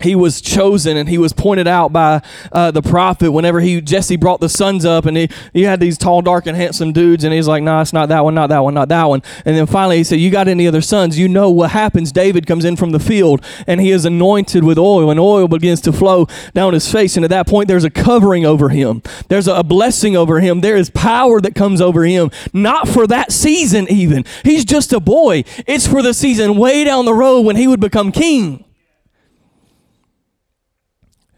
he 0.00 0.14
was 0.14 0.40
chosen 0.40 0.96
and 0.96 1.08
he 1.08 1.18
was 1.18 1.32
pointed 1.32 1.68
out 1.68 1.92
by 1.92 2.20
uh, 2.52 2.70
the 2.70 2.82
prophet 2.82 3.30
whenever 3.30 3.60
he 3.60 3.80
Jesse 3.80 4.16
brought 4.16 4.40
the 4.40 4.48
sons 4.48 4.84
up 4.84 5.06
and 5.06 5.16
he, 5.16 5.28
he 5.52 5.62
had 5.62 5.80
these 5.80 5.96
tall 5.96 6.20
dark 6.20 6.46
and 6.46 6.56
handsome 6.56 6.92
dudes 6.92 7.24
and 7.24 7.32
he's 7.32 7.46
like 7.46 7.62
nah 7.62 7.80
it's 7.80 7.92
not 7.92 8.08
that 8.08 8.24
one 8.24 8.34
not 8.34 8.48
that 8.48 8.58
one 8.58 8.74
not 8.74 8.88
that 8.88 9.04
one. 9.04 9.22
And 9.44 9.56
then 9.56 9.66
finally 9.66 9.98
he 9.98 10.04
said 10.04 10.18
you 10.20 10.30
got 10.30 10.48
any 10.48 10.66
other 10.66 10.80
sons? 10.80 11.18
You 11.18 11.28
know 11.28 11.48
what 11.48 11.70
happens. 11.70 12.12
David 12.12 12.46
comes 12.46 12.64
in 12.64 12.76
from 12.76 12.90
the 12.90 12.98
field 12.98 13.44
and 13.66 13.80
he 13.80 13.90
is 13.90 14.04
anointed 14.04 14.64
with 14.64 14.78
oil 14.78 15.10
and 15.10 15.20
oil 15.20 15.48
begins 15.48 15.80
to 15.82 15.92
flow 15.92 16.26
down 16.54 16.74
his 16.74 16.90
face. 16.90 17.16
And 17.16 17.24
at 17.24 17.30
that 17.30 17.46
point 17.46 17.68
there's 17.68 17.84
a 17.84 17.90
covering 17.90 18.44
over 18.44 18.70
him. 18.70 19.02
There's 19.28 19.48
a 19.48 19.62
blessing 19.62 20.16
over 20.16 20.40
him. 20.40 20.60
There 20.60 20.76
is 20.76 20.90
power 20.90 21.40
that 21.40 21.54
comes 21.54 21.80
over 21.80 22.04
him. 22.04 22.30
Not 22.52 22.88
for 22.88 23.06
that 23.06 23.32
season 23.32 23.86
even. 23.88 24.24
He's 24.42 24.64
just 24.64 24.92
a 24.92 25.00
boy. 25.00 25.44
It's 25.66 25.86
for 25.86 26.02
the 26.02 26.14
season 26.14 26.56
way 26.58 26.84
down 26.84 27.04
the 27.04 27.14
road 27.14 27.42
when 27.42 27.56
he 27.56 27.68
would 27.68 27.80
become 27.80 28.10
king 28.10 28.64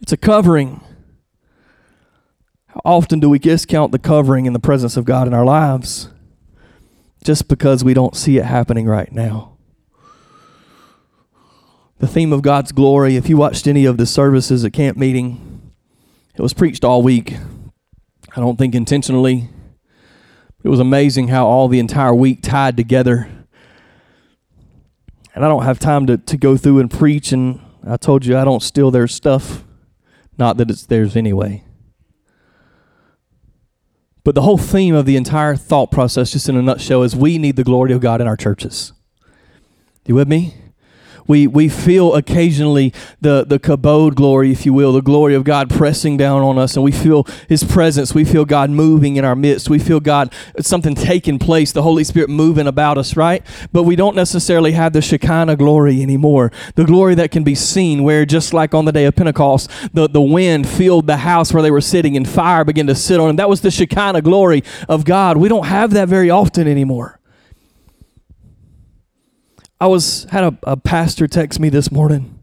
it's 0.00 0.12
a 0.12 0.16
covering. 0.16 0.80
How 2.68 2.80
often 2.84 3.20
do 3.20 3.30
we 3.30 3.38
discount 3.38 3.92
the 3.92 3.98
covering 3.98 4.46
in 4.46 4.52
the 4.52 4.58
presence 4.58 4.96
of 4.96 5.04
God 5.04 5.26
in 5.26 5.34
our 5.34 5.44
lives 5.44 6.08
just 7.24 7.48
because 7.48 7.82
we 7.82 7.94
don't 7.94 8.14
see 8.14 8.36
it 8.36 8.44
happening 8.44 8.86
right 8.86 9.10
now? 9.10 9.56
The 11.98 12.06
theme 12.06 12.32
of 12.32 12.42
God's 12.42 12.72
glory, 12.72 13.16
if 13.16 13.28
you 13.28 13.38
watched 13.38 13.66
any 13.66 13.86
of 13.86 13.96
the 13.96 14.04
services 14.04 14.64
at 14.64 14.74
camp 14.74 14.98
meeting, 14.98 15.72
it 16.34 16.42
was 16.42 16.52
preached 16.52 16.84
all 16.84 17.00
week. 17.00 17.36
I 18.36 18.40
don't 18.40 18.58
think 18.58 18.74
intentionally. 18.74 19.48
It 20.62 20.68
was 20.68 20.80
amazing 20.80 21.28
how 21.28 21.46
all 21.46 21.68
the 21.68 21.78
entire 21.78 22.14
week 22.14 22.42
tied 22.42 22.76
together. 22.76 23.30
And 25.34 25.44
I 25.44 25.48
don't 25.48 25.64
have 25.64 25.78
time 25.78 26.06
to, 26.06 26.18
to 26.18 26.36
go 26.36 26.58
through 26.58 26.80
and 26.80 26.90
preach, 26.90 27.32
and 27.32 27.60
I 27.86 27.96
told 27.96 28.26
you 28.26 28.36
I 28.36 28.44
don't 28.44 28.62
steal 28.62 28.90
their 28.90 29.06
stuff. 29.06 29.64
Not 30.38 30.56
that 30.56 30.70
it's 30.70 30.86
theirs 30.86 31.16
anyway. 31.16 31.64
But 34.24 34.34
the 34.34 34.42
whole 34.42 34.58
theme 34.58 34.94
of 34.94 35.06
the 35.06 35.16
entire 35.16 35.54
thought 35.54 35.92
process, 35.92 36.32
just 36.32 36.48
in 36.48 36.56
a 36.56 36.62
nutshell, 36.62 37.02
is 37.04 37.14
we 37.14 37.38
need 37.38 37.56
the 37.56 37.64
glory 37.64 37.92
of 37.92 38.00
God 38.00 38.20
in 38.20 38.26
our 38.26 38.36
churches. 38.36 38.92
You 40.04 40.16
with 40.16 40.28
me? 40.28 40.54
We, 41.26 41.46
we 41.46 41.68
feel 41.68 42.14
occasionally 42.14 42.92
the, 43.20 43.44
the 43.44 43.58
kabod 43.58 44.14
glory, 44.14 44.52
if 44.52 44.64
you 44.64 44.72
will, 44.72 44.92
the 44.92 45.02
glory 45.02 45.34
of 45.34 45.44
God 45.44 45.70
pressing 45.70 46.16
down 46.16 46.42
on 46.42 46.58
us, 46.58 46.76
and 46.76 46.84
we 46.84 46.92
feel 46.92 47.26
His 47.48 47.64
presence. 47.64 48.14
We 48.14 48.24
feel 48.24 48.44
God 48.44 48.70
moving 48.70 49.16
in 49.16 49.24
our 49.24 49.36
midst. 49.36 49.68
We 49.68 49.78
feel 49.78 50.00
God, 50.00 50.32
something 50.60 50.94
taking 50.94 51.38
place, 51.38 51.72
the 51.72 51.82
Holy 51.82 52.04
Spirit 52.04 52.30
moving 52.30 52.66
about 52.66 52.98
us, 52.98 53.16
right? 53.16 53.44
But 53.72 53.84
we 53.84 53.96
don't 53.96 54.16
necessarily 54.16 54.72
have 54.72 54.92
the 54.92 55.02
Shekinah 55.02 55.56
glory 55.56 56.02
anymore. 56.02 56.52
The 56.74 56.84
glory 56.84 57.14
that 57.16 57.30
can 57.30 57.44
be 57.44 57.54
seen, 57.54 58.02
where 58.02 58.24
just 58.24 58.54
like 58.54 58.74
on 58.74 58.84
the 58.84 58.92
day 58.92 59.04
of 59.04 59.16
Pentecost, 59.16 59.70
the, 59.92 60.08
the 60.08 60.20
wind 60.20 60.68
filled 60.68 61.06
the 61.06 61.18
house 61.18 61.52
where 61.52 61.62
they 61.62 61.70
were 61.70 61.80
sitting 61.80 62.16
and 62.16 62.28
fire 62.28 62.64
began 62.64 62.86
to 62.86 62.94
sit 62.94 63.20
on 63.20 63.28
them. 63.28 63.36
That 63.36 63.48
was 63.48 63.60
the 63.60 63.70
Shekinah 63.70 64.22
glory 64.22 64.62
of 64.88 65.04
God. 65.04 65.36
We 65.36 65.48
don't 65.48 65.66
have 65.66 65.92
that 65.92 66.08
very 66.08 66.30
often 66.30 66.68
anymore. 66.68 67.18
I 69.80 69.86
was 69.88 70.26
had 70.30 70.44
a, 70.44 70.58
a 70.62 70.76
pastor 70.76 71.26
text 71.26 71.60
me 71.60 71.68
this 71.68 71.92
morning. 71.92 72.38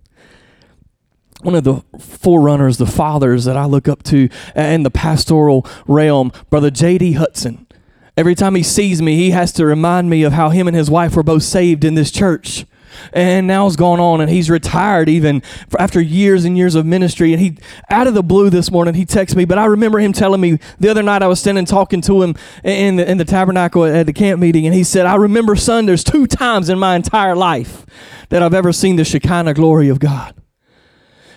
One 1.41 1.55
of 1.55 1.63
the 1.63 1.83
forerunners, 1.99 2.77
the 2.77 2.85
fathers 2.85 3.45
that 3.45 3.57
I 3.57 3.65
look 3.65 3.87
up 3.87 4.03
to 4.03 4.29
in 4.55 4.83
the 4.83 4.91
pastoral 4.91 5.65
realm, 5.87 6.31
Brother 6.49 6.69
J.D. 6.69 7.13
Hudson. 7.13 7.67
Every 8.15 8.35
time 8.35 8.55
he 8.55 8.63
sees 8.63 9.01
me, 9.01 9.15
he 9.15 9.31
has 9.31 9.51
to 9.53 9.65
remind 9.65 10.09
me 10.09 10.23
of 10.23 10.33
how 10.33 10.49
him 10.49 10.67
and 10.67 10.77
his 10.77 10.89
wife 10.89 11.15
were 11.15 11.23
both 11.23 11.43
saved 11.43 11.83
in 11.83 11.95
this 11.95 12.11
church 12.11 12.65
and 13.11 13.47
now 13.47 13.67
it's 13.67 13.75
gone 13.75 13.99
on 13.99 14.21
and 14.21 14.29
he's 14.29 14.49
retired 14.49 15.09
even 15.09 15.41
after 15.77 16.01
years 16.01 16.45
and 16.45 16.57
years 16.57 16.75
of 16.75 16.85
ministry. 16.85 17.33
And 17.33 17.41
he 17.41 17.57
out 17.89 18.07
of 18.07 18.13
the 18.13 18.23
blue 18.23 18.49
this 18.49 18.71
morning 18.71 18.93
he 18.93 19.05
texted 19.05 19.35
me 19.35 19.45
but 19.45 19.57
i 19.57 19.65
remember 19.65 19.99
him 19.99 20.13
telling 20.13 20.41
me 20.41 20.59
the 20.79 20.89
other 20.89 21.03
night 21.03 21.21
i 21.21 21.27
was 21.27 21.39
standing 21.39 21.65
talking 21.65 22.01
to 22.01 22.21
him 22.21 22.35
in 22.63 22.95
the, 22.97 23.09
in 23.09 23.17
the 23.17 23.25
tabernacle 23.25 23.85
at 23.85 24.05
the 24.05 24.13
camp 24.13 24.39
meeting 24.39 24.65
and 24.65 24.75
he 24.75 24.83
said 24.83 25.05
i 25.05 25.15
remember 25.15 25.55
son 25.55 25.85
there's 25.85 26.03
two 26.03 26.27
times 26.27 26.69
in 26.69 26.79
my 26.79 26.95
entire 26.95 27.35
life 27.35 27.85
that 28.29 28.41
i've 28.41 28.53
ever 28.53 28.73
seen 28.73 28.95
the 28.95 29.05
shekinah 29.05 29.53
glory 29.53 29.89
of 29.89 29.99
god 29.99 30.35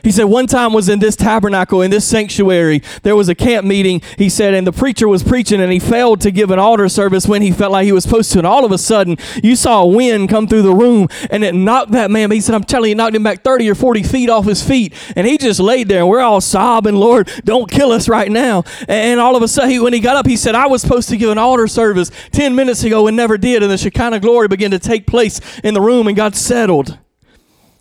he 0.07 0.13
said, 0.13 0.27
one 0.27 0.47
time 0.47 0.73
was 0.73 0.89
in 0.89 1.01
this 1.01 1.17
tabernacle, 1.17 1.83
in 1.83 1.91
this 1.91 2.05
sanctuary. 2.05 2.81
There 3.03 3.17
was 3.17 3.29
a 3.29 3.35
camp 3.35 3.67
meeting, 3.67 4.03
he 4.17 4.29
said, 4.29 4.55
and 4.55 4.65
the 4.65 4.71
preacher 4.71 5.09
was 5.09 5.25
preaching 5.25 5.61
and 5.61 5.73
he 5.73 5.81
failed 5.81 6.21
to 6.21 6.31
give 6.31 6.53
an 6.53 6.61
altar 6.61 6.89
service 6.89 7.27
when 7.27 7.43
he 7.43 7.51
felt 7.51 7.73
like 7.73 7.87
he 7.87 7.91
was 7.91 8.05
supposed 8.05 8.31
to. 8.31 8.39
And 8.39 8.47
all 8.47 8.65
of 8.65 8.71
a 8.71 8.79
sudden, 8.79 9.17
you 9.43 9.57
saw 9.57 9.83
a 9.83 9.87
wind 9.89 10.29
come 10.29 10.47
through 10.47 10.63
the 10.63 10.73
room 10.73 11.09
and 11.29 11.43
it 11.43 11.57
knocked 11.57 11.91
that 11.91 12.13
man. 12.13 12.31
He 12.31 12.41
said, 12.41 12.55
I'm 12.55 12.63
telling 12.63 12.91
you, 12.91 12.93
it 12.93 12.99
knocked 12.99 13.17
him 13.17 13.25
back 13.25 13.43
30 13.43 13.69
or 13.69 13.75
40 13.75 14.05
feet 14.05 14.31
off 14.31 14.45
his 14.45 14.63
feet. 14.63 14.95
And 15.17 15.27
he 15.27 15.39
just 15.39 15.59
laid 15.59 15.89
there 15.89 15.99
and 15.99 16.09
we're 16.09 16.21
all 16.21 16.41
sobbing, 16.41 16.95
Lord, 16.95 17.29
don't 17.45 17.69
kill 17.69 17.91
us 17.91 18.09
right 18.09 18.31
now. 18.31 18.63
And 18.87 19.19
all 19.19 19.35
of 19.35 19.43
a 19.43 19.49
sudden, 19.49 19.83
when 19.83 19.93
he 19.93 19.99
got 19.99 20.15
up, 20.15 20.29
he 20.29 20.37
said, 20.37 20.55
I 20.55 20.69
was 20.69 20.83
supposed 20.83 21.09
to 21.09 21.17
give 21.17 21.31
an 21.31 21.39
altar 21.39 21.67
service 21.67 22.13
10 22.31 22.55
minutes 22.55 22.85
ago 22.85 23.09
and 23.09 23.17
never 23.17 23.37
did. 23.37 23.65
And 23.65 23.73
the 23.73 23.77
Shekinah 23.77 24.21
glory 24.21 24.47
began 24.47 24.71
to 24.71 24.79
take 24.79 25.09
place 25.09 25.41
in 25.65 25.75
the 25.75 25.81
room 25.81 26.07
and 26.07 26.17
got 26.17 26.37
settled. 26.37 26.97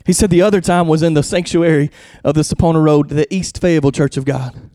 He 0.06 0.14
said 0.14 0.30
the 0.30 0.42
other 0.42 0.62
time 0.62 0.88
was 0.88 1.02
in 1.02 1.16
the 1.16 1.24
sanctuary 1.24 1.90
of 2.24 2.36
the 2.36 2.42
Sapona 2.42 2.84
Road, 2.84 3.10
the 3.10 3.34
East 3.34 3.60
Fayetteville 3.60 3.92
Church 3.92 4.18
of 4.18 4.26
God. 4.26 4.70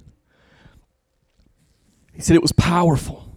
He 2.13 2.21
said 2.21 2.35
it 2.35 2.43
was 2.43 2.53
powerful. 2.53 3.33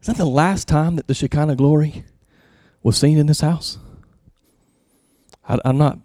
Is 0.00 0.08
that 0.08 0.16
the 0.16 0.26
last 0.26 0.66
time 0.66 0.96
that 0.96 1.06
the 1.06 1.14
Shekinah 1.14 1.56
glory 1.56 2.04
was 2.82 2.98
seen 2.98 3.18
in 3.18 3.26
this 3.26 3.40
house? 3.40 3.78
I, 5.48 5.58
I'm 5.64 5.78
not 5.78 5.98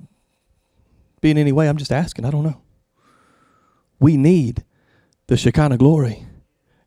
being 1.20 1.38
any 1.38 1.52
way, 1.52 1.68
I'm 1.68 1.78
just 1.78 1.92
asking. 1.92 2.26
I 2.26 2.32
don't 2.32 2.44
know. 2.44 2.62
We 4.00 4.18
need 4.18 4.64
the 5.28 5.38
Shekinah 5.38 5.78
glory 5.78 6.26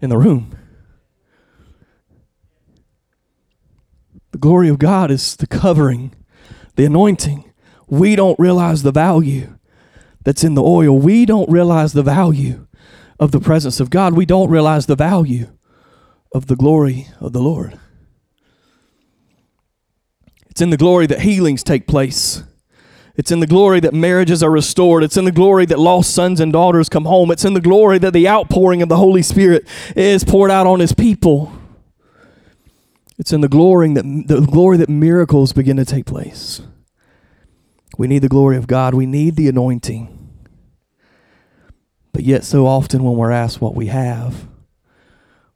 in 0.01 0.11
the 0.11 0.19
room. 0.19 0.57
The 4.31 4.39
glory 4.39 4.69
of 4.69 4.79
God 4.79 5.11
is 5.11 5.37
the 5.37 5.47
covering 5.47 6.15
the 6.77 6.85
anointing, 6.85 7.53
we 7.87 8.17
don't 8.17 8.39
realize 8.39 8.83
the 8.83 8.93
value 8.93 9.59
that's 10.25 10.43
in 10.43 10.55
the 10.55 10.63
oil. 10.63 10.99
We 10.99 11.27
don't 11.27 11.51
realize 11.51 11.93
the 11.93 12.03
value 12.03 12.67
of 13.21 13.31
the 13.31 13.41
presence 13.41 13.81
of 13.81 13.91
God. 13.91 14.15
We 14.15 14.27
don't 14.27 14.51
realize 14.51 14.87
the 14.87 14.97
value 14.97 15.49
of 16.33 16.47
the 16.47 16.57
glory 16.57 17.09
of 17.21 17.33
the 17.33 17.41
Lord. 17.41 17.79
It's 20.51 20.61
in 20.61 20.71
the 20.71 20.77
glory 20.77 21.07
that 21.07 21.21
healings 21.21 21.63
take 21.63 21.87
place. 21.87 22.43
It's 23.17 23.31
in 23.31 23.41
the 23.41 23.47
glory 23.47 23.79
that 23.81 23.95
marriages 23.95 24.43
are 24.43 24.51
restored. 24.51 25.05
It's 25.05 25.17
in 25.17 25.25
the 25.25 25.33
glory 25.33 25.67
that 25.67 25.79
lost 25.79 26.13
sons 26.13 26.41
and 26.41 26.53
daughters 26.53 26.89
come 26.89 27.05
home. 27.05 27.31
It's 27.31 27.45
in 27.45 27.55
the 27.55 27.61
glory 27.61 27.99
that 27.99 28.13
the 28.13 28.29
outpouring 28.29 28.83
of 28.83 28.89
the 28.89 28.97
Holy 28.97 29.23
Spirit 29.23 29.67
is 29.95 30.25
poured 30.25 30.51
out 30.51 30.67
on 30.67 30.81
his 30.81 30.93
people. 30.93 31.53
It's 33.19 33.33
in 33.33 33.41
the 33.41 33.49
glory 33.49 33.93
that 33.95 34.05
the 34.27 34.41
glory 34.41 34.77
that 34.79 34.89
miracles 34.89 35.53
begin 35.53 35.77
to 35.77 35.85
take 35.85 36.07
place. 36.07 36.61
We 37.97 38.09
need 38.09 38.21
the 38.21 38.29
glory 38.29 38.57
of 38.57 38.67
God. 38.67 38.95
We 38.95 39.07
need 39.07 39.37
the 39.37 39.49
anointing. 39.49 40.11
But 42.13 42.25
yet 42.25 42.45
so 42.45 42.67
often 42.67 43.05
when 43.05 43.17
we're 43.17 43.31
asked 43.31 43.61
what 43.61 43.75
we 43.75 43.87
have, 43.87 44.49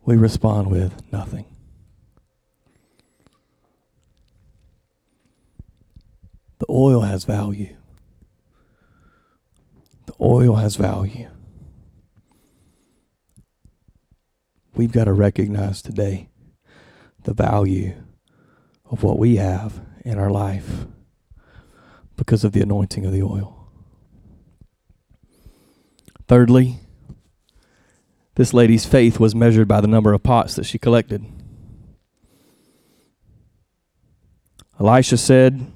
we 0.03 0.17
respond 0.17 0.71
with 0.71 1.12
nothing. 1.12 1.45
The 6.59 6.67
oil 6.69 7.03
has 7.03 7.25
value. 7.25 7.77
The 10.07 10.15
oil 10.21 10.57
has 10.57 10.77
value. 10.77 11.29
We've 14.75 14.93
got 14.93 15.05
to 15.05 15.12
recognize 15.12 15.83
today 15.83 16.29
the 17.29 17.35
value 17.35 17.93
of 18.91 19.03
what 19.03 19.19
we 19.19 19.37
have 19.37 19.83
in 20.03 20.19
our 20.19 20.31
life 20.31 20.87
because 22.17 22.43
of 22.43 22.53
the 22.53 22.63
anointing 22.63 23.05
of 23.05 23.13
the 23.13 23.23
oil. 23.23 23.71
Thirdly, 26.27 26.79
this 28.37 28.55
lady's 28.55 28.87
faith 28.87 29.21
was 29.21 29.35
measured 29.35 29.69
by 29.69 29.83
the 29.83 29.87
number 29.87 30.15
of 30.15 30.23
pots 30.23 30.55
that 30.55 30.65
she 30.65 30.79
collected. 30.79 31.23
Elisha 34.81 35.19
said, 35.19 35.71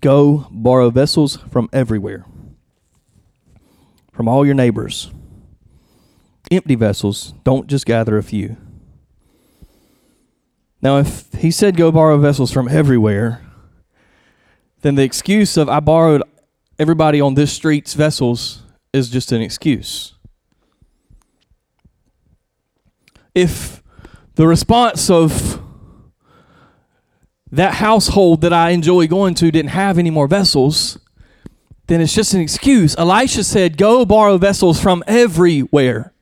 Go 0.00 0.46
borrow 0.52 0.90
vessels 0.90 1.38
from 1.50 1.68
everywhere, 1.72 2.24
from 4.12 4.28
all 4.28 4.46
your 4.46 4.54
neighbors 4.54 5.10
empty 6.50 6.74
vessels. 6.74 7.34
Don't 7.44 7.66
just 7.66 7.86
gather 7.86 8.18
a 8.18 8.22
few. 8.22 8.56
Now, 10.80 10.98
if 10.98 11.32
he 11.32 11.50
said 11.50 11.76
go 11.76 11.90
borrow 11.90 12.18
vessels 12.18 12.52
from 12.52 12.68
everywhere, 12.68 13.42
then 14.82 14.94
the 14.94 15.02
excuse 15.02 15.56
of 15.56 15.68
I 15.68 15.80
borrowed 15.80 16.22
everybody 16.78 17.20
on 17.20 17.34
this 17.34 17.52
street's 17.52 17.94
vessels 17.94 18.62
is 18.92 19.10
just 19.10 19.32
an 19.32 19.42
excuse. 19.42 20.14
If 23.34 23.82
the 24.36 24.46
response 24.46 25.10
of 25.10 25.60
that 27.50 27.74
household 27.74 28.40
that 28.42 28.52
I 28.52 28.70
enjoy 28.70 29.06
going 29.06 29.34
to 29.36 29.50
didn't 29.50 29.70
have 29.70 29.98
any 29.98 30.10
more 30.10 30.28
vessels, 30.28 30.98
then 31.86 32.00
it's 32.00 32.14
just 32.14 32.34
an 32.34 32.40
excuse. 32.40 32.94
Elisha 32.96 33.42
said, 33.42 33.76
Go 33.76 34.04
borrow 34.04 34.38
vessels 34.38 34.80
from 34.80 35.02
everywhere. 35.06 36.12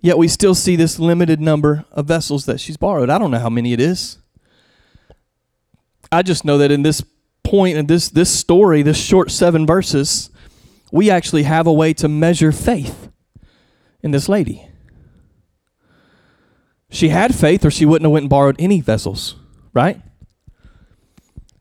Yet 0.00 0.16
we 0.16 0.28
still 0.28 0.54
see 0.54 0.76
this 0.76 0.98
limited 0.98 1.40
number 1.40 1.84
of 1.92 2.06
vessels 2.06 2.46
that 2.46 2.58
she's 2.60 2.76
borrowed. 2.76 3.10
I 3.10 3.18
don't 3.18 3.30
know 3.30 3.38
how 3.38 3.50
many 3.50 3.72
it 3.72 3.80
is. 3.80 4.18
I 6.10 6.22
just 6.22 6.44
know 6.44 6.58
that 6.58 6.70
in 6.70 6.82
this 6.82 7.02
point 7.44 7.76
in 7.76 7.86
this 7.86 8.08
this 8.08 8.30
story, 8.30 8.82
this 8.82 8.96
short 8.96 9.30
7 9.30 9.66
verses, 9.66 10.30
we 10.92 11.10
actually 11.10 11.42
have 11.42 11.66
a 11.66 11.72
way 11.72 11.92
to 11.94 12.08
measure 12.08 12.52
faith 12.52 13.10
in 14.02 14.10
this 14.10 14.28
lady. 14.28 14.66
She 16.90 17.10
had 17.10 17.34
faith 17.34 17.64
or 17.64 17.70
she 17.70 17.86
wouldn't 17.86 18.06
have 18.06 18.12
went 18.12 18.24
and 18.24 18.30
borrowed 18.30 18.56
any 18.58 18.80
vessels, 18.80 19.36
right? 19.72 20.00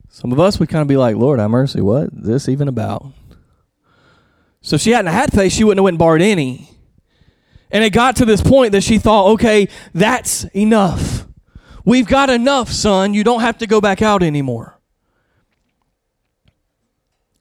Some 0.09 0.31
of 0.31 0.39
us 0.39 0.59
would 0.59 0.69
kind 0.69 0.81
of 0.81 0.87
be 0.87 0.97
like, 0.97 1.15
Lord, 1.15 1.39
have 1.39 1.51
mercy, 1.51 1.81
what 1.81 2.05
is 2.05 2.25
this 2.25 2.49
even 2.49 2.67
about? 2.67 3.05
So 4.61 4.75
if 4.75 4.81
she 4.81 4.91
hadn't 4.91 5.13
had 5.13 5.31
faith, 5.31 5.53
she 5.53 5.63
wouldn't 5.63 5.79
have 5.79 5.83
went 5.83 5.93
and 5.93 5.99
borrowed 5.99 6.21
any. 6.21 6.69
And 7.71 7.83
it 7.83 7.91
got 7.91 8.15
to 8.17 8.25
this 8.25 8.41
point 8.41 8.71
that 8.71 8.81
she 8.81 8.97
thought, 8.97 9.27
okay, 9.33 9.67
that's 9.93 10.45
enough. 10.55 11.27
We've 11.85 12.07
got 12.07 12.29
enough, 12.29 12.71
son. 12.71 13.13
You 13.13 13.23
don't 13.23 13.41
have 13.41 13.57
to 13.59 13.67
go 13.67 13.79
back 13.79 14.01
out 14.01 14.23
anymore. 14.23 14.79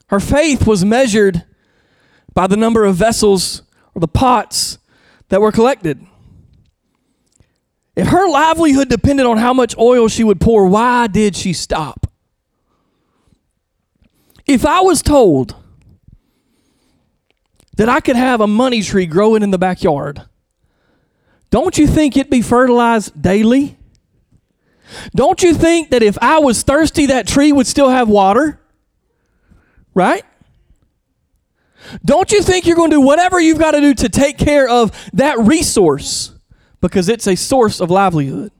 Her 0.08 0.20
faith 0.20 0.66
was 0.66 0.84
measured 0.84 1.44
by 2.34 2.46
the 2.46 2.56
number 2.56 2.84
of 2.84 2.96
vessels 2.96 3.62
or 3.94 4.00
the 4.00 4.08
pots 4.08 4.78
that 5.28 5.40
were 5.40 5.52
collected. 5.52 6.04
If 7.96 8.08
her 8.08 8.28
livelihood 8.30 8.88
depended 8.88 9.26
on 9.26 9.38
how 9.38 9.52
much 9.52 9.76
oil 9.76 10.08
she 10.08 10.24
would 10.24 10.40
pour, 10.40 10.66
why 10.66 11.08
did 11.08 11.34
she 11.34 11.52
stop? 11.52 12.06
If 14.46 14.64
I 14.64 14.80
was 14.80 15.02
told 15.02 15.56
that 17.78 17.88
I 17.88 18.00
could 18.00 18.16
have 18.16 18.40
a 18.40 18.46
money 18.46 18.82
tree 18.82 19.06
growing 19.06 19.42
in 19.42 19.52
the 19.52 19.58
backyard, 19.58 20.22
don't 21.50 21.78
you 21.78 21.86
think 21.86 22.16
it'd 22.16 22.28
be 22.28 22.42
fertilized 22.42 23.20
daily? 23.20 23.78
Don't 25.14 25.42
you 25.42 25.54
think 25.54 25.90
that 25.90 26.02
if 26.02 26.18
I 26.20 26.40
was 26.40 26.62
thirsty, 26.62 27.06
that 27.06 27.28
tree 27.28 27.52
would 27.52 27.68
still 27.68 27.88
have 27.88 28.08
water? 28.08 28.60
Right? 29.94 30.24
Don't 32.04 32.32
you 32.32 32.42
think 32.42 32.66
you're 32.66 32.76
going 32.76 32.90
to 32.90 32.96
do 32.96 33.00
whatever 33.00 33.40
you've 33.40 33.60
got 33.60 33.70
to 33.70 33.80
do 33.80 33.94
to 33.94 34.08
take 34.08 34.38
care 34.38 34.68
of 34.68 34.90
that 35.12 35.38
resource 35.38 36.32
because 36.80 37.08
it's 37.08 37.28
a 37.28 37.36
source 37.36 37.80
of 37.80 37.90
livelihood? 37.92 38.50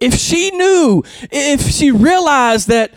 If 0.00 0.14
she 0.14 0.50
knew, 0.50 1.04
if 1.30 1.70
she 1.70 1.92
realized 1.92 2.66
that 2.66 2.92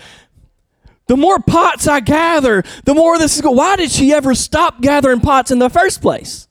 the 1.07 1.17
more 1.17 1.39
pots 1.39 1.87
I 1.87 1.99
gather, 1.99 2.63
the 2.85 2.95
more 2.95 3.17
this 3.17 3.35
is 3.35 3.41
going. 3.41 3.57
Why 3.57 3.75
did 3.75 3.91
she 3.91 4.11
ever 4.13 4.33
stop 4.33 4.81
gathering 4.81 5.19
pots 5.19 5.51
in 5.51 5.59
the 5.59 5.69
first 5.69 6.01
place? 6.01 6.47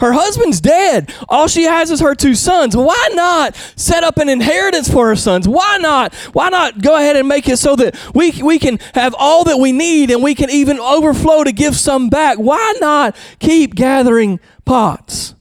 Her 0.00 0.12
husband's 0.12 0.60
dead. 0.60 1.12
All 1.28 1.48
she 1.48 1.64
has 1.64 1.90
is 1.90 2.00
her 2.00 2.14
two 2.14 2.34
sons. 2.34 2.76
Why 2.76 3.08
not 3.12 3.54
set 3.76 4.02
up 4.02 4.16
an 4.18 4.28
inheritance 4.28 4.90
for 4.90 5.08
her 5.08 5.16
sons? 5.16 5.46
Why 5.48 5.78
not? 5.78 6.14
Why 6.32 6.48
not 6.48 6.80
go 6.80 6.96
ahead 6.96 7.16
and 7.16 7.28
make 7.28 7.48
it 7.48 7.58
so 7.58 7.76
that 7.76 7.96
we, 8.14 8.32
we 8.42 8.58
can 8.58 8.78
have 8.94 9.14
all 9.18 9.44
that 9.44 9.58
we 9.58 9.72
need 9.72 10.10
and 10.10 10.22
we 10.22 10.34
can 10.34 10.50
even 10.50 10.78
overflow 10.78 11.44
to 11.44 11.52
give 11.52 11.76
some 11.76 12.08
back? 12.08 12.38
Why 12.38 12.74
not 12.80 13.16
keep 13.40 13.74
gathering 13.74 14.40
pots? 14.64 15.34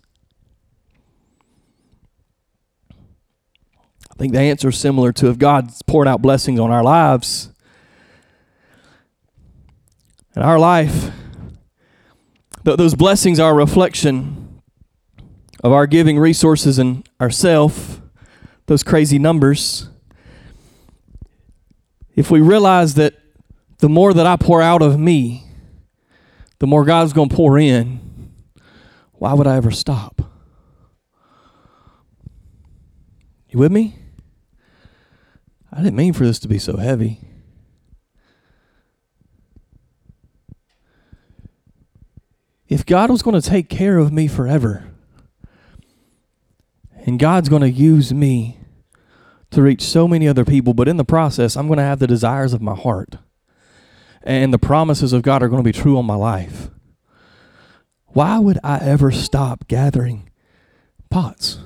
I 4.11 4.15
think 4.17 4.33
the 4.33 4.41
answer 4.41 4.69
is 4.69 4.77
similar 4.77 5.11
to 5.13 5.29
if 5.29 5.37
God's 5.37 5.81
poured 5.81 6.07
out 6.07 6.21
blessings 6.21 6.59
on 6.59 6.71
our 6.71 6.83
lives 6.83 7.52
in 10.35 10.41
our 10.41 10.59
life, 10.59 11.11
th- 12.65 12.77
those 12.77 12.95
blessings 12.95 13.39
are 13.39 13.51
a 13.51 13.55
reflection 13.55 14.61
of 15.63 15.71
our 15.71 15.87
giving 15.87 16.19
resources 16.19 16.79
and 16.79 17.07
ourself, 17.21 18.01
those 18.65 18.83
crazy 18.83 19.19
numbers. 19.19 19.89
If 22.15 22.29
we 22.29 22.41
realize 22.41 22.95
that 22.95 23.15
the 23.79 23.89
more 23.89 24.13
that 24.13 24.25
I 24.25 24.35
pour 24.35 24.61
out 24.61 24.81
of 24.81 24.99
me, 24.99 25.45
the 26.59 26.67
more 26.67 26.85
God's 26.85 27.13
going 27.13 27.29
to 27.29 27.35
pour 27.35 27.57
in, 27.57 27.99
why 29.13 29.33
would 29.33 29.47
I 29.47 29.55
ever 29.55 29.71
stop? 29.71 30.21
You 33.49 33.59
with 33.59 33.71
me? 33.71 33.99
I 35.71 35.77
didn't 35.77 35.95
mean 35.95 36.13
for 36.13 36.25
this 36.25 36.39
to 36.39 36.47
be 36.47 36.59
so 36.59 36.77
heavy. 36.77 37.19
If 42.67 42.85
God 42.85 43.09
was 43.09 43.21
going 43.21 43.39
to 43.39 43.49
take 43.49 43.69
care 43.69 43.97
of 43.97 44.11
me 44.11 44.27
forever, 44.27 44.89
and 47.05 47.19
God's 47.19 47.49
going 47.49 47.61
to 47.61 47.69
use 47.69 48.13
me 48.13 48.59
to 49.51 49.61
reach 49.61 49.81
so 49.81 50.07
many 50.07 50.27
other 50.27 50.45
people, 50.45 50.73
but 50.73 50.87
in 50.87 50.97
the 50.97 51.05
process, 51.05 51.55
I'm 51.55 51.67
going 51.67 51.77
to 51.77 51.83
have 51.83 51.99
the 51.99 52.07
desires 52.07 52.53
of 52.53 52.61
my 52.61 52.75
heart, 52.75 53.17
and 54.23 54.53
the 54.53 54.59
promises 54.59 55.13
of 55.13 55.21
God 55.21 55.43
are 55.43 55.49
going 55.49 55.63
to 55.63 55.67
be 55.67 55.77
true 55.77 55.97
on 55.97 56.05
my 56.05 56.15
life. 56.15 56.69
Why 58.07 58.39
would 58.39 58.59
I 58.63 58.77
ever 58.79 59.11
stop 59.11 59.67
gathering 59.67 60.29
pots? 61.09 61.59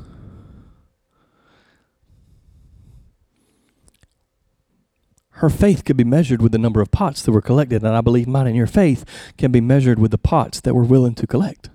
Her 5.37 5.49
faith 5.49 5.85
could 5.85 5.97
be 5.97 6.03
measured 6.03 6.41
with 6.41 6.51
the 6.51 6.57
number 6.57 6.81
of 6.81 6.89
pots 6.89 7.21
that 7.21 7.31
were 7.31 7.41
collected, 7.41 7.83
and 7.83 7.95
I 7.95 8.01
believe 8.01 8.27
mine 8.27 8.47
and 8.47 8.55
your 8.55 8.67
faith 8.67 9.05
can 9.37 9.51
be 9.51 9.61
measured 9.61 9.99
with 9.99 10.11
the 10.11 10.17
pots 10.17 10.59
that 10.61 10.73
we're 10.73 10.83
willing 10.83 11.13
to 11.15 11.27
collect. 11.27 11.69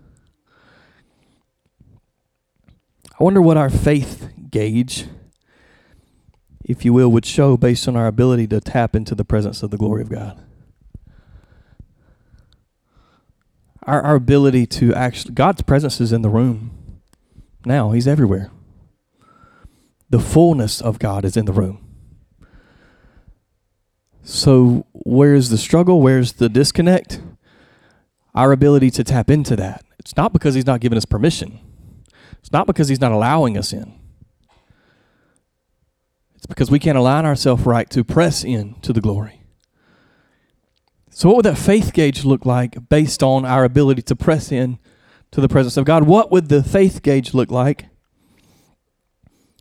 I 3.19 3.23
wonder 3.23 3.41
what 3.41 3.57
our 3.57 3.71
faith 3.71 4.31
gauge, 4.51 5.07
if 6.65 6.85
you 6.85 6.93
will, 6.93 7.11
would 7.13 7.25
show 7.25 7.57
based 7.57 7.87
on 7.87 7.95
our 7.95 8.09
ability 8.09 8.49
to 8.49 8.61
tap 8.61 8.97
into 8.97 9.15
the 9.15 9.25
presence 9.25 9.63
of 9.63 9.71
the 9.71 9.79
glory 9.79 10.03
of 10.03 10.11
God. 10.11 10.43
Our, 13.85 14.03
our 14.03 14.15
ability 14.17 14.67
to 14.67 14.93
actually, 14.95 15.35
God's 15.35 15.63
presence 15.63 16.01
is 16.01 16.13
in 16.13 16.23
the 16.23 16.29
room 16.29 16.73
now, 17.65 17.93
He's 17.93 18.09
everywhere. 18.09 18.51
The 20.11 20.19
fullness 20.19 20.81
of 20.81 20.99
God 20.99 21.25
is 21.25 21.37
in 21.37 21.45
the 21.45 21.53
room. 21.53 21.82
So, 24.25 24.87
where's 24.93 25.49
the 25.49 25.59
struggle? 25.59 26.01
Where's 26.01 26.35
the 26.35 26.49
disconnect? 26.49 27.21
Our 28.35 28.53
ability 28.53 28.91
to 28.93 29.05
tap 29.05 29.31
into 29.31 29.57
that. 29.57 29.85
It's 29.99 30.17
not 30.17 30.33
because 30.33 30.55
He's 30.55 30.67
not 30.67 30.81
giving 30.81 30.97
us 30.97 31.05
permission, 31.05 31.59
it's 32.39 32.53
not 32.53 32.67
because 32.67 32.89
He's 32.89 33.01
not 33.01 33.13
allowing 33.13 33.59
us 33.59 33.73
in. 33.73 33.99
It's 36.37 36.47
because 36.47 36.71
we 36.71 36.79
can't 36.79 36.99
align 36.99 37.25
ourselves 37.25 37.65
right 37.65 37.89
to 37.91 38.03
press 38.03 38.43
in 38.43 38.75
to 38.81 38.93
the 38.93 39.01
glory. 39.01 39.43
So, 41.11 41.29
what 41.29 41.37
would 41.37 41.45
that 41.45 41.59
faith 41.59 41.93
gauge 41.93 42.25
look 42.25 42.47
like 42.47 42.89
based 42.89 43.23
on 43.23 43.45
our 43.45 43.65
ability 43.65 44.03
to 44.03 44.17
press 44.17 44.51
in 44.51 44.79
to 45.33 45.41
the 45.41 45.49
presence 45.49 45.77
of 45.77 45.85
God? 45.85 46.05
What 46.05 46.31
would 46.31 46.49
the 46.49 46.63
faith 46.63 47.03
gauge 47.03 47.35
look 47.35 47.51
like 47.51 47.87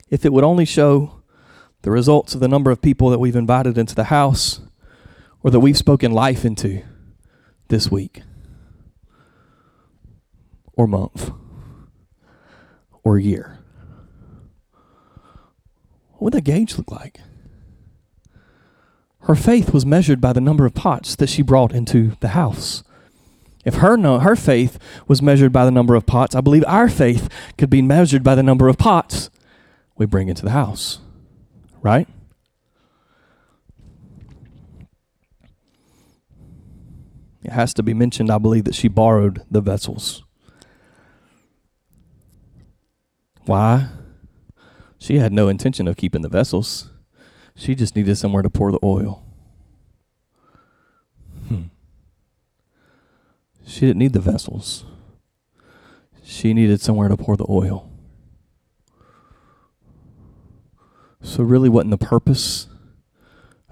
if 0.09 0.23
it 0.23 0.31
would 0.31 0.43
only 0.43 0.65
show 0.65 1.20
the 1.81 1.91
results 1.91 2.33
of 2.33 2.39
the 2.39 2.47
number 2.47 2.71
of 2.71 2.81
people 2.81 3.09
that 3.09 3.19
we've 3.19 3.35
invited 3.35 3.77
into 3.77 3.95
the 3.95 4.05
house 4.05 4.61
or 5.43 5.51
that 5.51 5.59
we've 5.59 5.77
spoken 5.77 6.11
life 6.11 6.45
into 6.45 6.83
this 7.69 7.89
week 7.89 8.21
or 10.73 10.87
month 10.87 11.31
or 13.03 13.17
year. 13.17 13.59
What 16.13 16.21
would 16.21 16.33
that 16.33 16.41
gauge 16.43 16.77
look 16.77 16.91
like? 16.91 17.19
Her 19.21 19.35
faith 19.35 19.73
was 19.73 19.85
measured 19.85 20.21
by 20.21 20.33
the 20.33 20.41
number 20.41 20.65
of 20.65 20.73
pots 20.73 21.15
that 21.15 21.29
she 21.29 21.41
brought 21.41 21.73
into 21.73 22.15
the 22.19 22.29
house. 22.29 22.83
If 23.63 23.75
her 23.75 23.95
no, 23.95 24.19
her 24.19 24.35
faith 24.35 24.79
was 25.07 25.21
measured 25.21 25.51
by 25.51 25.65
the 25.65 25.71
number 25.71 25.95
of 25.95 26.07
pots, 26.07 26.35
I 26.35 26.41
believe 26.41 26.63
our 26.67 26.89
faith 26.89 27.29
could 27.57 27.69
be 27.69 27.81
measured 27.81 28.23
by 28.23 28.33
the 28.33 28.43
number 28.43 28.67
of 28.67 28.77
pots 28.77 29.29
we 29.95 30.05
bring 30.07 30.29
into 30.29 30.43
the 30.43 30.51
house 30.51 30.99
right? 31.81 32.07
It 37.43 37.51
has 37.51 37.73
to 37.73 37.83
be 37.83 37.93
mentioned, 37.93 38.31
I 38.31 38.37
believe, 38.37 38.65
that 38.65 38.75
she 38.75 38.87
borrowed 38.87 39.43
the 39.49 39.61
vessels. 39.61 40.23
Why? 43.45 43.89
She 44.99 45.17
had 45.17 45.33
no 45.33 45.47
intention 45.47 45.87
of 45.87 45.97
keeping 45.97 46.21
the 46.21 46.29
vessels. 46.29 46.91
She 47.55 47.75
just 47.75 47.95
needed 47.95 48.15
somewhere 48.17 48.43
to 48.43 48.49
pour 48.49 48.71
the 48.71 48.79
oil. 48.83 49.25
Hmm. 51.47 51.63
She 53.65 53.81
didn't 53.81 53.97
need 53.97 54.13
the 54.13 54.19
vessels. 54.19 54.85
She 56.23 56.53
needed 56.53 56.79
somewhere 56.81 57.09
to 57.09 57.17
pour 57.17 57.35
the 57.35 57.45
oil. 57.49 57.90
So, 61.23 61.43
really, 61.43 61.69
wasn't 61.69 61.91
the 61.91 62.05
purpose 62.05 62.67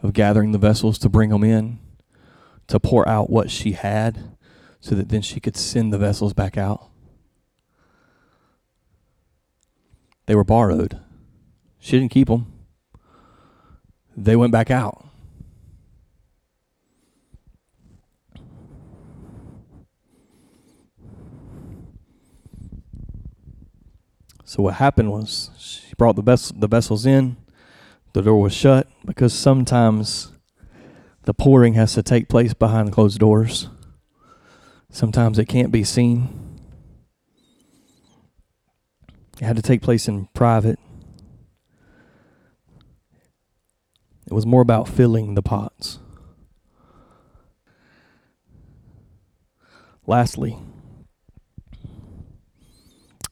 of 0.01 0.13
gathering 0.13 0.51
the 0.51 0.57
vessels 0.57 0.97
to 0.99 1.09
bring 1.09 1.29
them 1.29 1.43
in 1.43 1.79
to 2.67 2.79
pour 2.79 3.07
out 3.07 3.29
what 3.29 3.49
she 3.49 3.71
had 3.71 4.37
so 4.79 4.95
that 4.95 5.09
then 5.09 5.21
she 5.21 5.39
could 5.39 5.57
send 5.57 5.91
the 5.91 5.97
vessels 5.97 6.33
back 6.33 6.57
out? 6.57 6.89
They 10.27 10.35
were 10.35 10.43
borrowed. 10.43 10.99
She 11.79 11.97
didn't 11.97 12.11
keep 12.11 12.27
them, 12.27 12.53
they 14.15 14.35
went 14.35 14.51
back 14.51 14.69
out. 14.69 15.05
So 24.43 24.63
what 24.63 24.75
happened 24.75 25.11
was 25.11 25.51
brought 25.99 26.15
the 26.15 26.23
ves- 26.23 26.51
the 26.55 26.67
vessels 26.67 27.05
in. 27.05 27.37
The 28.13 28.23
door 28.23 28.41
was 28.41 28.53
shut 28.53 28.87
because 29.05 29.33
sometimes 29.33 30.31
the 31.25 31.33
pouring 31.35 31.75
has 31.75 31.93
to 31.93 32.01
take 32.01 32.27
place 32.27 32.55
behind 32.55 32.91
closed 32.91 33.19
doors. 33.19 33.69
Sometimes 34.89 35.37
it 35.37 35.45
can't 35.45 35.71
be 35.71 35.83
seen. 35.83 36.29
It 39.39 39.45
had 39.45 39.57
to 39.57 39.61
take 39.61 39.83
place 39.83 40.07
in 40.07 40.27
private. 40.33 40.79
It 44.25 44.33
was 44.33 44.45
more 44.45 44.61
about 44.61 44.87
filling 44.87 45.35
the 45.35 45.43
pots. 45.43 45.99
Lastly, 50.07 50.57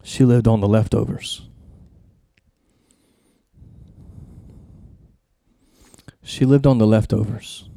she 0.03 0.23
lived 0.23 0.47
on 0.47 0.61
the 0.61 0.67
leftovers. 0.67 1.46
She 6.37 6.45
lived 6.45 6.67
on 6.67 6.77
the 6.77 6.85
leftovers. 6.85 7.67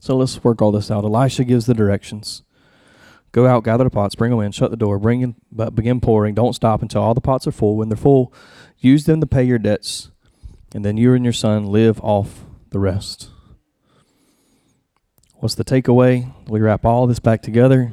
So 0.00 0.16
let's 0.16 0.42
work 0.42 0.62
all 0.62 0.72
this 0.72 0.90
out. 0.90 1.04
Elisha 1.04 1.44
gives 1.44 1.66
the 1.66 1.74
directions. 1.74 2.42
Go 3.32 3.46
out, 3.46 3.62
gather 3.62 3.84
the 3.84 3.90
pots, 3.90 4.14
bring 4.14 4.30
them 4.30 4.40
in, 4.40 4.52
shut 4.52 4.70
the 4.70 4.76
door, 4.78 4.98
bring 4.98 5.20
in, 5.20 5.34
but 5.52 5.74
begin 5.74 6.00
pouring. 6.00 6.34
Don't 6.34 6.54
stop 6.54 6.80
until 6.80 7.02
all 7.02 7.12
the 7.12 7.20
pots 7.20 7.46
are 7.46 7.52
full. 7.52 7.76
When 7.76 7.90
they're 7.90 7.96
full, 7.98 8.32
use 8.78 9.04
them 9.04 9.20
to 9.20 9.26
pay 9.26 9.44
your 9.44 9.58
debts, 9.58 10.10
and 10.74 10.82
then 10.82 10.96
you 10.96 11.12
and 11.12 11.22
your 11.22 11.34
son 11.34 11.66
live 11.66 12.00
off 12.00 12.46
the 12.70 12.78
rest. 12.78 13.28
What's 15.34 15.56
the 15.56 15.64
takeaway? 15.64 16.32
We 16.48 16.60
wrap 16.60 16.86
all 16.86 17.06
this 17.06 17.18
back 17.18 17.42
together. 17.42 17.92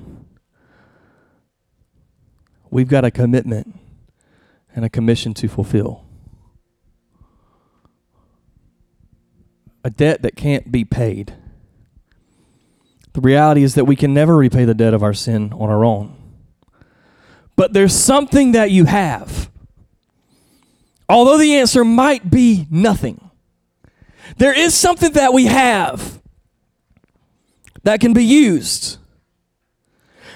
We've 2.71 2.87
got 2.87 3.03
a 3.03 3.11
commitment 3.11 3.77
and 4.73 4.85
a 4.85 4.89
commission 4.89 5.33
to 5.33 5.49
fulfill. 5.49 6.02
A 9.83 9.89
debt 9.89 10.21
that 10.21 10.35
can't 10.35 10.71
be 10.71 10.85
paid. 10.85 11.33
The 13.13 13.21
reality 13.21 13.63
is 13.63 13.75
that 13.75 13.85
we 13.85 13.95
can 13.95 14.13
never 14.13 14.35
repay 14.35 14.65
the 14.65 14.73
debt 14.73 14.93
of 14.93 15.03
our 15.03 15.13
sin 15.13 15.53
on 15.53 15.69
our 15.69 15.83
own. 15.83 16.15
But 17.55 17.73
there's 17.73 17.93
something 17.93 18.53
that 18.53 18.71
you 18.71 18.85
have. 18.85 19.49
Although 21.07 21.37
the 21.37 21.55
answer 21.55 21.83
might 21.83 22.31
be 22.31 22.65
nothing, 22.71 23.29
there 24.37 24.57
is 24.57 24.73
something 24.73 25.11
that 25.13 25.33
we 25.33 25.45
have 25.45 26.21
that 27.83 27.99
can 27.99 28.13
be 28.13 28.23
used. 28.23 28.97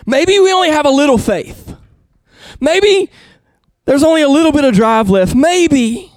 Maybe 0.06 0.40
we 0.40 0.52
only 0.54 0.70
have 0.70 0.86
a 0.86 0.92
little 0.92 1.18
faith. 1.18 1.76
Maybe 2.60 3.10
there's 3.86 4.04
only 4.04 4.22
a 4.22 4.30
little 4.30 4.52
bit 4.52 4.66
of 4.66 4.74
drive 4.74 5.10
left. 5.10 5.34
Maybe 5.34 6.12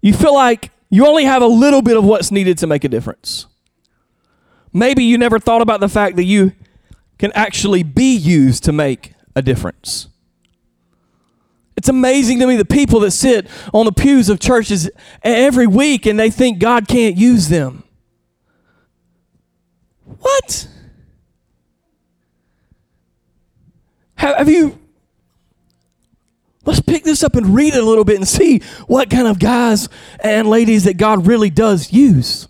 you 0.00 0.12
feel 0.12 0.34
like 0.34 0.70
you 0.92 1.06
only 1.06 1.24
have 1.24 1.40
a 1.40 1.46
little 1.46 1.80
bit 1.80 1.96
of 1.96 2.04
what's 2.04 2.30
needed 2.30 2.58
to 2.58 2.66
make 2.66 2.84
a 2.84 2.88
difference. 2.88 3.46
Maybe 4.74 5.04
you 5.04 5.16
never 5.16 5.38
thought 5.38 5.62
about 5.62 5.80
the 5.80 5.88
fact 5.88 6.16
that 6.16 6.24
you 6.24 6.52
can 7.18 7.32
actually 7.34 7.82
be 7.82 8.14
used 8.14 8.62
to 8.64 8.72
make 8.72 9.14
a 9.34 9.40
difference. 9.40 10.08
It's 11.78 11.88
amazing 11.88 12.40
to 12.40 12.46
me 12.46 12.56
the 12.56 12.66
people 12.66 13.00
that 13.00 13.12
sit 13.12 13.48
on 13.72 13.86
the 13.86 13.92
pews 13.92 14.28
of 14.28 14.38
churches 14.38 14.90
every 15.22 15.66
week 15.66 16.04
and 16.04 16.20
they 16.20 16.28
think 16.28 16.58
God 16.58 16.86
can't 16.86 17.16
use 17.16 17.48
them. 17.48 17.84
What? 20.20 20.68
Have 24.16 24.50
you? 24.50 24.78
Let's 26.64 26.80
pick 26.80 27.02
this 27.04 27.24
up 27.24 27.34
and 27.34 27.54
read 27.54 27.74
it 27.74 27.82
a 27.82 27.86
little 27.86 28.04
bit 28.04 28.16
and 28.16 28.28
see 28.28 28.60
what 28.86 29.10
kind 29.10 29.26
of 29.26 29.38
guys 29.38 29.88
and 30.20 30.48
ladies 30.48 30.84
that 30.84 30.96
God 30.96 31.26
really 31.26 31.50
does 31.50 31.92
use. 31.92 32.46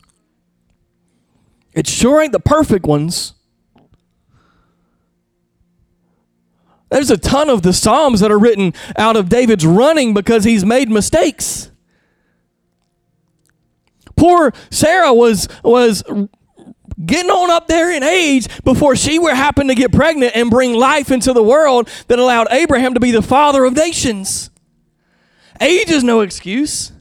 It 1.72 1.86
sure 1.86 2.20
ain't 2.20 2.32
the 2.32 2.40
perfect 2.40 2.84
ones. 2.84 3.34
There's 6.90 7.10
a 7.10 7.16
ton 7.16 7.48
of 7.48 7.62
the 7.62 7.72
Psalms 7.72 8.20
that 8.20 8.30
are 8.30 8.38
written 8.38 8.74
out 8.96 9.16
of 9.16 9.30
David's 9.30 9.64
running 9.64 10.12
because 10.12 10.44
he's 10.44 10.62
made 10.62 10.90
mistakes. 10.90 11.70
Poor 14.14 14.52
Sarah 14.70 15.14
was 15.14 15.48
was 15.64 16.04
getting 17.04 17.30
on 17.30 17.50
up 17.50 17.66
there 17.66 17.90
in 17.90 18.02
age 18.02 18.48
before 18.64 18.96
she 18.96 19.18
were 19.18 19.34
happened 19.34 19.70
to 19.70 19.74
get 19.74 19.92
pregnant 19.92 20.36
and 20.36 20.50
bring 20.50 20.74
life 20.74 21.10
into 21.10 21.32
the 21.32 21.42
world 21.42 21.88
that 22.08 22.18
allowed 22.18 22.48
Abraham 22.50 22.94
to 22.94 23.00
be 23.00 23.10
the 23.10 23.22
father 23.22 23.64
of 23.64 23.74
nations. 23.74 24.50
Age 25.60 25.90
is 25.90 26.02
no 26.04 26.20
excuse. 26.20 26.92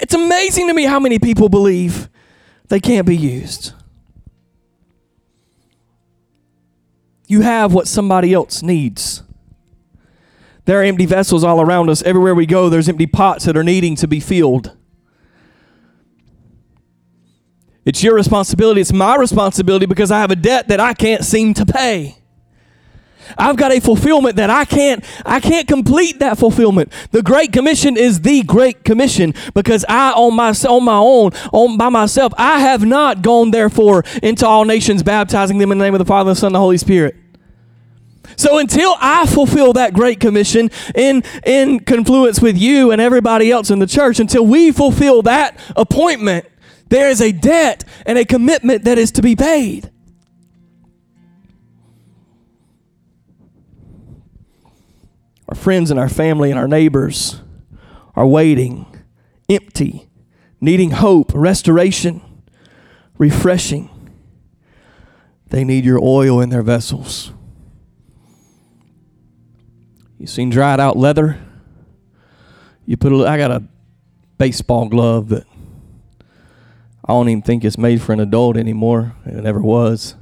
It's 0.00 0.14
amazing 0.14 0.68
to 0.68 0.74
me 0.74 0.84
how 0.84 1.00
many 1.00 1.18
people 1.18 1.48
believe 1.48 2.08
they 2.68 2.80
can't 2.80 3.06
be 3.06 3.16
used. 3.16 3.72
You 7.26 7.40
have 7.40 7.72
what 7.72 7.88
somebody 7.88 8.34
else 8.34 8.62
needs. 8.62 9.22
There 10.66 10.80
are 10.80 10.84
empty 10.84 11.06
vessels 11.06 11.44
all 11.44 11.60
around 11.60 11.90
us. 11.90 12.02
Everywhere 12.02 12.34
we 12.34 12.46
go, 12.46 12.68
there's 12.68 12.88
empty 12.88 13.06
pots 13.06 13.44
that 13.44 13.56
are 13.56 13.64
needing 13.64 13.96
to 13.96 14.08
be 14.08 14.20
filled. 14.20 14.76
It's 17.84 18.02
your 18.02 18.14
responsibility. 18.14 18.80
It's 18.80 18.92
my 18.92 19.16
responsibility 19.16 19.86
because 19.86 20.10
I 20.10 20.20
have 20.20 20.30
a 20.30 20.36
debt 20.36 20.68
that 20.68 20.80
I 20.80 20.94
can't 20.94 21.24
seem 21.24 21.54
to 21.54 21.66
pay. 21.66 22.16
I've 23.38 23.56
got 23.56 23.72
a 23.72 23.80
fulfillment 23.80 24.36
that 24.36 24.50
I 24.50 24.64
can't 24.64 25.04
I 25.24 25.40
can't 25.40 25.66
complete 25.66 26.18
that 26.18 26.38
fulfillment. 26.38 26.92
The 27.10 27.22
great 27.22 27.52
commission 27.52 27.96
is 27.96 28.20
the 28.20 28.42
great 28.42 28.84
commission 28.84 29.34
because 29.54 29.84
I 29.88 30.12
on 30.12 30.34
my 30.34 30.54
on 30.68 30.84
my 30.84 30.98
own 30.98 31.30
on 31.52 31.76
by 31.76 31.88
myself 31.88 32.32
I 32.36 32.60
have 32.60 32.84
not 32.84 33.22
gone 33.22 33.50
therefore 33.50 34.04
into 34.22 34.46
all 34.46 34.64
nations 34.64 35.02
baptizing 35.02 35.58
them 35.58 35.72
in 35.72 35.78
the 35.78 35.84
name 35.84 35.94
of 35.94 35.98
the 35.98 36.04
Father, 36.04 36.30
the 36.30 36.36
Son, 36.36 36.48
and 36.48 36.54
the 36.54 36.60
Holy 36.60 36.78
Spirit. 36.78 37.16
So 38.36 38.58
until 38.58 38.96
I 39.00 39.26
fulfill 39.26 39.74
that 39.74 39.92
great 39.92 40.20
commission 40.20 40.70
in 40.94 41.22
in 41.44 41.80
confluence 41.80 42.40
with 42.40 42.56
you 42.58 42.90
and 42.90 43.00
everybody 43.00 43.50
else 43.50 43.70
in 43.70 43.78
the 43.78 43.86
church 43.86 44.18
until 44.18 44.46
we 44.46 44.72
fulfill 44.72 45.22
that 45.22 45.58
appointment 45.76 46.46
there 46.88 47.08
is 47.08 47.20
a 47.20 47.32
debt 47.32 47.84
and 48.06 48.18
a 48.18 48.24
commitment 48.24 48.84
that 48.84 48.98
is 48.98 49.12
to 49.12 49.22
be 49.22 49.34
paid. 49.34 49.90
Our 55.48 55.54
friends 55.54 55.90
and 55.90 56.00
our 56.00 56.08
family 56.08 56.50
and 56.50 56.58
our 56.58 56.68
neighbors 56.68 57.40
are 58.16 58.26
waiting, 58.26 58.86
empty, 59.48 60.08
needing 60.60 60.92
hope, 60.92 61.32
restoration, 61.34 62.22
refreshing. 63.18 63.90
They 65.48 65.64
need 65.64 65.84
your 65.84 66.02
oil 66.02 66.40
in 66.40 66.48
their 66.48 66.62
vessels. 66.62 67.32
You 70.18 70.26
seen 70.26 70.50
dried 70.50 70.80
out 70.80 70.96
leather? 70.96 71.38
You 72.86 72.96
put 72.96 73.12
a 73.12 73.28
I 73.28 73.36
got 73.36 73.50
a 73.50 73.62
baseball 74.38 74.88
glove 74.88 75.28
that 75.28 75.46
I 77.06 77.12
don't 77.12 77.28
even 77.28 77.42
think 77.42 77.64
it's 77.64 77.76
made 77.76 78.00
for 78.00 78.12
an 78.12 78.20
adult 78.20 78.56
anymore. 78.56 79.14
It 79.26 79.34
never 79.34 79.60
was. 79.60 80.14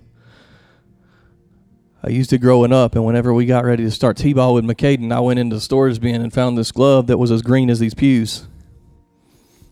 I 2.03 2.11
used 2.11 2.33
it 2.33 2.39
growing 2.39 2.73
up, 2.73 2.97
and 2.97 3.05
whenever 3.05 3.33
we 3.33 3.47
got 3.47 3.65
ready 3.65 3.85
to 3.85 3.91
start 3.93 4.17
T-ball 4.17 4.55
with 4.55 4.65
McCaden, 4.65 5.13
I 5.13 5.21
went 5.21 5.39
into 5.39 5.55
the 5.55 5.61
storage 5.61 6.01
bin 6.01 6.21
and 6.21 6.33
found 6.33 6.59
this 6.59 6.73
glove 6.73 7.07
that 7.07 7.19
was 7.19 7.31
as 7.31 7.43
green 7.43 7.71
as 7.71 7.79
these 7.79 7.95
pews. 7.95 8.49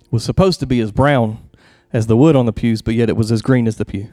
It 0.02 0.12
was 0.12 0.22
supposed 0.22 0.60
to 0.60 0.66
be 0.66 0.78
as 0.78 0.92
brown 0.92 1.38
as 1.92 2.06
the 2.06 2.16
wood 2.16 2.36
on 2.36 2.46
the 2.46 2.52
pews, 2.52 2.82
but 2.82 2.94
yet 2.94 3.08
it 3.08 3.16
was 3.16 3.32
as 3.32 3.42
green 3.42 3.66
as 3.66 3.76
the 3.76 3.84
pew. 3.84 4.08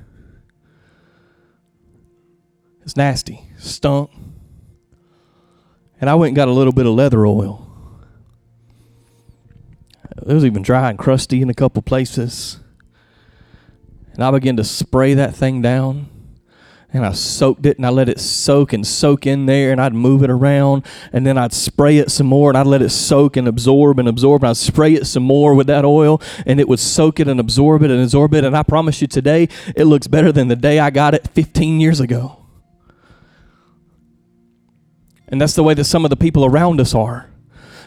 It's 2.81 2.97
nasty, 2.97 3.43
stunk. 3.60 4.10
And 6.01 6.10
I 6.10 6.15
went 6.15 6.29
and 6.29 6.36
got 6.36 6.47
a 6.47 6.51
little 6.51 6.73
bit 6.73 6.88
of 6.88 6.93
leather 6.93 7.27
oil. 7.27 7.67
It 10.17 10.33
was 10.33 10.45
even 10.45 10.63
dry 10.63 10.89
and 10.89 10.97
crusty 10.97 11.43
in 11.43 11.49
a 11.51 11.53
couple 11.53 11.83
places. 11.83 12.60
And 14.17 14.25
I 14.25 14.32
began 14.32 14.58
to 14.58 14.63
spray 14.63 15.13
that 15.13 15.36
thing 15.36 15.62
down. 15.62 16.10
and 16.91 17.06
I 17.06 17.12
soaked 17.12 17.65
it 17.67 17.77
and 17.77 17.86
I 17.86 17.89
let 17.89 18.10
it 18.10 18.19
soak 18.19 18.73
and 18.73 18.88
soak 18.88 19.27
in 19.27 19.45
there 19.45 19.71
and 19.71 19.80
I'd 19.80 19.93
move 19.93 20.23
it 20.23 20.32
around 20.32 20.86
and 21.13 21.27
then 21.27 21.38
I'd 21.38 21.53
spray 21.53 21.97
it 21.97 22.10
some 22.10 22.25
more 22.25 22.49
and 22.49 22.58
I'd 22.58 22.65
let 22.65 22.82
it 22.82 22.89
soak 22.89 23.38
and 23.38 23.47
absorb 23.47 23.99
and 23.99 24.08
absorb 24.08 24.41
and 24.41 24.49
I'd 24.49 24.58
spray 24.58 24.93
it 24.93 25.06
some 25.06 25.21
more 25.21 25.53
with 25.53 25.67
that 25.67 25.86
oil 25.86 26.19
and 26.47 26.60
it 26.60 26.67
would 26.67 26.80
soak 26.80 27.19
it 27.19 27.27
and 27.27 27.39
absorb 27.39 27.84
it 27.84 27.91
and 27.91 28.01
absorb 28.01 28.34
it 28.34 28.43
and 28.43 28.58
I 28.58 28.63
promise 28.63 29.01
you 29.01 29.08
today 29.08 29.49
it 29.75 29.84
looks 29.84 30.08
better 30.08 30.32
than 30.32 30.47
the 30.47 30.56
day 30.56 30.80
I 30.80 30.89
got 30.89 31.13
it 31.13 31.27
15 31.27 31.80
years 31.80 31.99
ago. 31.99 32.43
And 35.27 35.39
that's 35.39 35.53
the 35.53 35.63
way 35.63 35.75
that 35.75 35.84
some 35.84 36.06
of 36.06 36.10
the 36.10 36.15
people 36.15 36.45
around 36.45 36.82
us 36.82 36.95
are. 36.95 37.30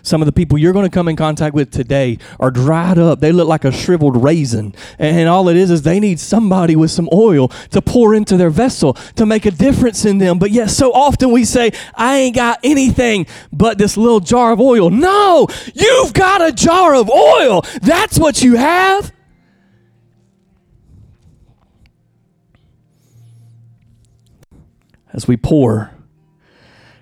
Some 0.02 0.22
of 0.22 0.26
the 0.26 0.32
people 0.32 0.58
you're 0.58 0.72
going 0.72 0.88
to 0.88 0.94
come 0.94 1.08
in 1.08 1.16
contact 1.16 1.54
with 1.54 1.70
today 1.70 2.18
are 2.38 2.50
dried 2.50 2.98
up. 2.98 3.20
They 3.20 3.32
look 3.32 3.48
like 3.48 3.64
a 3.64 3.72
shriveled 3.72 4.22
raisin. 4.22 4.74
And 4.98 5.28
all 5.28 5.48
it 5.48 5.56
is 5.56 5.70
is 5.70 5.82
they 5.82 6.00
need 6.00 6.20
somebody 6.20 6.76
with 6.76 6.90
some 6.90 7.08
oil 7.12 7.48
to 7.70 7.82
pour 7.82 8.14
into 8.14 8.36
their 8.36 8.50
vessel 8.50 8.94
to 9.16 9.26
make 9.26 9.46
a 9.46 9.50
difference 9.50 10.04
in 10.04 10.18
them. 10.18 10.38
But 10.38 10.50
yet, 10.50 10.70
so 10.70 10.92
often 10.92 11.30
we 11.32 11.44
say, 11.44 11.72
I 11.94 12.18
ain't 12.18 12.36
got 12.36 12.60
anything 12.62 13.26
but 13.52 13.78
this 13.78 13.96
little 13.96 14.20
jar 14.20 14.52
of 14.52 14.60
oil. 14.60 14.90
No, 14.90 15.46
you've 15.74 16.12
got 16.12 16.42
a 16.42 16.52
jar 16.52 16.94
of 16.94 17.10
oil. 17.10 17.62
That's 17.82 18.18
what 18.18 18.42
you 18.42 18.56
have. 18.56 19.12
As 25.12 25.26
we 25.26 25.36
pour, 25.36 25.90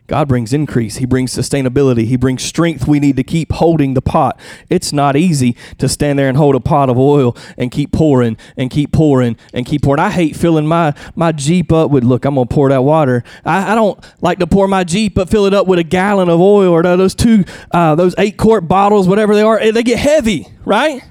God 0.09 0.27
brings 0.27 0.55
increase. 0.55 0.97
He 0.97 1.05
brings 1.05 1.37
sustainability. 1.37 2.07
He 2.07 2.17
brings 2.17 2.43
strength. 2.43 2.89
We 2.89 2.99
need 2.99 3.17
to 3.17 3.23
keep 3.23 3.53
holding 3.53 3.93
the 3.93 4.01
pot. 4.01 4.41
It's 4.71 4.91
not 4.91 5.17
easy 5.17 5.55
to 5.77 5.87
stand 5.87 6.19
there 6.19 6.31
and 6.31 6.37
hold 6.37 6.55
a 6.55 6.61
pot 6.61 6.89
of 6.89 6.97
oil 6.99 7.37
and 7.59 7.71
keep 7.71 7.93
pouring 7.93 8.39
and 8.57 8.71
keep 8.71 8.91
pouring 8.91 9.37
and 9.53 9.67
keep 9.67 9.83
pouring. 9.83 10.01
I 10.01 10.09
hate 10.09 10.35
filling 10.35 10.67
my, 10.67 10.95
my 11.15 11.33
Jeep 11.33 11.71
up 11.73 11.91
with, 11.91 12.05
look, 12.05 12.25
I'm 12.25 12.37
going 12.37 12.49
to 12.49 12.55
pour 12.55 12.71
that 12.71 12.85
water. 12.85 13.23
I, 13.45 13.73
I 13.73 13.75
don't 13.75 14.03
like 14.23 14.39
to 14.39 14.47
pour 14.47 14.67
my 14.67 14.83
Jeep, 14.83 15.15
but 15.15 15.29
fill 15.29 15.45
it 15.45 15.53
up 15.53 15.67
with 15.67 15.79
a 15.79 15.85
gallon 15.85 16.31
of 16.31 16.41
oil 16.41 16.73
or 16.73 16.83
those 16.83 17.15
two, 17.15 17.45
uh, 17.73 17.95
those 17.95 18.15
eight 18.17 18.39
quart 18.39 18.67
bottles, 18.67 19.07
whatever 19.07 19.35
they 19.35 19.43
are. 19.43 19.61
They 19.73 19.83
get 19.83 19.99
heavy, 19.99 20.49
right? 20.65 21.03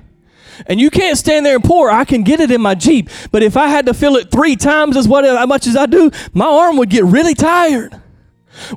and 0.65 0.79
you 0.79 0.89
can't 0.89 1.19
stand 1.19 1.45
there 1.45 1.53
and 1.53 1.63
pour. 1.63 1.91
I 1.91 2.03
can 2.03 2.23
get 2.23 2.39
it 2.39 2.49
in 2.49 2.61
my 2.61 2.73
Jeep, 2.73 3.11
but 3.31 3.43
if 3.43 3.55
I 3.55 3.67
had 3.67 3.85
to 3.85 3.93
fill 3.93 4.15
it 4.15 4.31
three 4.31 4.55
times 4.55 4.97
as 4.97 5.07
what 5.07 5.23
as 5.23 5.47
much 5.47 5.67
as 5.67 5.75
I 5.75 5.85
do, 5.85 6.09
my 6.33 6.47
arm 6.47 6.77
would 6.77 6.89
get 6.89 7.03
really 7.03 7.35
tired. 7.35 8.01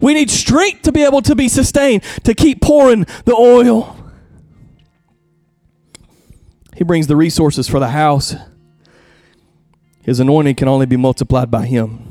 We 0.00 0.14
need 0.14 0.30
strength 0.30 0.82
to 0.82 0.92
be 0.92 1.04
able 1.04 1.22
to 1.22 1.34
be 1.34 1.48
sustained, 1.48 2.02
to 2.24 2.34
keep 2.34 2.60
pouring 2.60 3.06
the 3.24 3.34
oil. 3.34 3.96
He 6.76 6.84
brings 6.84 7.06
the 7.06 7.16
resources 7.16 7.68
for 7.68 7.78
the 7.78 7.88
house. 7.88 8.34
His 10.02 10.20
anointing 10.20 10.54
can 10.54 10.68
only 10.68 10.86
be 10.86 10.96
multiplied 10.96 11.50
by 11.50 11.66
him. 11.66 12.06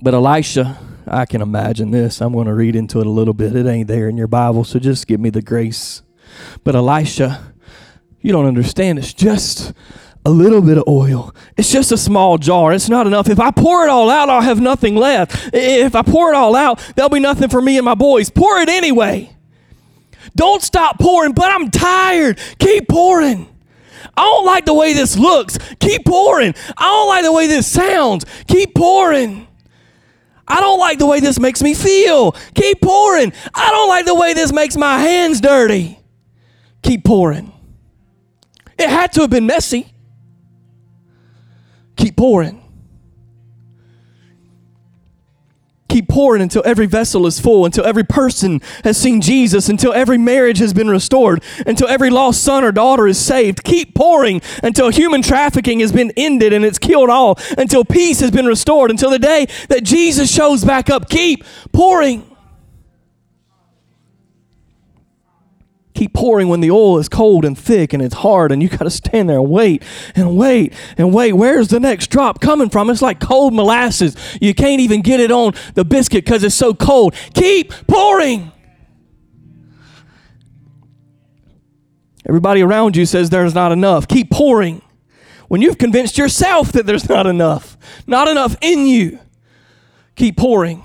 But 0.00 0.14
Elisha, 0.14 0.78
I 1.06 1.26
can 1.26 1.42
imagine 1.42 1.90
this. 1.90 2.20
I'm 2.20 2.32
going 2.32 2.46
to 2.46 2.54
read 2.54 2.76
into 2.76 3.00
it 3.00 3.06
a 3.06 3.10
little 3.10 3.34
bit. 3.34 3.54
It 3.54 3.66
ain't 3.66 3.88
there 3.88 4.08
in 4.08 4.16
your 4.16 4.26
Bible, 4.26 4.64
so 4.64 4.78
just 4.78 5.06
give 5.06 5.20
me 5.20 5.30
the 5.30 5.42
grace. 5.42 6.02
But 6.64 6.74
Elisha, 6.76 7.52
you 8.20 8.32
don't 8.32 8.46
understand. 8.46 8.98
It's 8.98 9.12
just 9.12 9.72
a 10.28 10.30
little 10.30 10.60
bit 10.60 10.76
of 10.76 10.84
oil. 10.86 11.34
It's 11.56 11.72
just 11.72 11.90
a 11.90 11.96
small 11.96 12.36
jar. 12.36 12.74
It's 12.74 12.90
not 12.90 13.06
enough. 13.06 13.30
If 13.30 13.40
I 13.40 13.50
pour 13.50 13.84
it 13.84 13.88
all 13.88 14.10
out, 14.10 14.28
I'll 14.28 14.42
have 14.42 14.60
nothing 14.60 14.94
left. 14.94 15.50
If 15.54 15.94
I 15.94 16.02
pour 16.02 16.30
it 16.30 16.36
all 16.36 16.54
out, 16.54 16.80
there'll 16.94 17.08
be 17.08 17.18
nothing 17.18 17.48
for 17.48 17.62
me 17.62 17.78
and 17.78 17.84
my 17.86 17.94
boys. 17.94 18.28
Pour 18.28 18.58
it 18.58 18.68
anyway. 18.68 19.34
Don't 20.36 20.62
stop 20.62 20.98
pouring, 20.98 21.32
but 21.32 21.50
I'm 21.50 21.70
tired. 21.70 22.38
Keep 22.58 22.88
pouring. 22.88 23.48
I 24.18 24.22
don't 24.22 24.44
like 24.44 24.66
the 24.66 24.74
way 24.74 24.92
this 24.92 25.16
looks. 25.16 25.56
Keep 25.80 26.04
pouring. 26.04 26.54
I 26.76 26.84
don't 26.84 27.08
like 27.08 27.24
the 27.24 27.32
way 27.32 27.46
this 27.46 27.66
sounds. 27.66 28.26
Keep 28.48 28.74
pouring. 28.74 29.48
I 30.46 30.60
don't 30.60 30.78
like 30.78 30.98
the 30.98 31.06
way 31.06 31.20
this 31.20 31.40
makes 31.40 31.62
me 31.62 31.72
feel. 31.72 32.32
Keep 32.54 32.82
pouring. 32.82 33.32
I 33.54 33.70
don't 33.70 33.88
like 33.88 34.04
the 34.04 34.14
way 34.14 34.34
this 34.34 34.52
makes 34.52 34.76
my 34.76 34.98
hands 34.98 35.40
dirty. 35.40 35.98
Keep 36.82 37.04
pouring. 37.04 37.50
It 38.78 38.90
had 38.90 39.10
to 39.14 39.22
have 39.22 39.30
been 39.30 39.46
messy. 39.46 39.94
Keep 41.98 42.16
pouring. 42.16 42.62
Keep 45.88 46.08
pouring 46.08 46.42
until 46.42 46.62
every 46.64 46.86
vessel 46.86 47.26
is 47.26 47.40
full, 47.40 47.64
until 47.66 47.84
every 47.84 48.04
person 48.04 48.60
has 48.84 48.96
seen 48.96 49.20
Jesus, 49.20 49.68
until 49.68 49.92
every 49.92 50.18
marriage 50.18 50.58
has 50.58 50.72
been 50.72 50.88
restored, 50.88 51.42
until 51.66 51.88
every 51.88 52.08
lost 52.08 52.44
son 52.44 52.62
or 52.62 52.70
daughter 52.70 53.08
is 53.08 53.18
saved. 53.18 53.64
Keep 53.64 53.94
pouring 53.94 54.40
until 54.62 54.90
human 54.90 55.22
trafficking 55.22 55.80
has 55.80 55.90
been 55.90 56.12
ended 56.16 56.52
and 56.52 56.64
it's 56.64 56.78
killed 56.78 57.10
all, 57.10 57.36
until 57.56 57.84
peace 57.84 58.20
has 58.20 58.30
been 58.30 58.46
restored, 58.46 58.90
until 58.90 59.10
the 59.10 59.18
day 59.18 59.46
that 59.68 59.82
Jesus 59.82 60.32
shows 60.32 60.64
back 60.64 60.88
up. 60.90 61.08
Keep 61.08 61.44
pouring. 61.72 62.27
Keep 65.98 66.12
pouring 66.12 66.48
when 66.48 66.60
the 66.60 66.70
oil 66.70 66.98
is 66.98 67.08
cold 67.08 67.44
and 67.44 67.58
thick 67.58 67.92
and 67.92 68.00
it's 68.00 68.14
hard 68.14 68.52
and 68.52 68.62
you 68.62 68.68
got 68.68 68.84
to 68.84 68.90
stand 68.90 69.28
there 69.28 69.38
and 69.38 69.50
wait 69.50 69.82
and 70.14 70.36
wait 70.36 70.72
and 70.96 71.12
wait. 71.12 71.32
Where's 71.32 71.68
the 71.68 71.80
next 71.80 72.08
drop 72.08 72.40
coming 72.40 72.70
from? 72.70 72.88
It's 72.88 73.02
like 73.02 73.18
cold 73.18 73.52
molasses. 73.52 74.16
You 74.40 74.54
can't 74.54 74.80
even 74.80 75.02
get 75.02 75.18
it 75.18 75.32
on 75.32 75.54
the 75.74 75.84
biscuit 75.84 76.24
because 76.24 76.44
it's 76.44 76.54
so 76.54 76.72
cold. 76.72 77.14
Keep 77.34 77.72
pouring. 77.88 78.52
Everybody 82.28 82.62
around 82.62 82.94
you 82.94 83.04
says 83.04 83.30
there's 83.30 83.54
not 83.54 83.72
enough. 83.72 84.06
Keep 84.06 84.30
pouring. 84.30 84.82
When 85.48 85.62
you've 85.62 85.78
convinced 85.78 86.16
yourself 86.16 86.72
that 86.72 86.86
there's 86.86 87.08
not 87.08 87.26
enough 87.26 87.76
not 88.06 88.28
enough 88.28 88.54
in 88.60 88.86
you 88.86 89.18
keep 90.14 90.36
pouring 90.36 90.84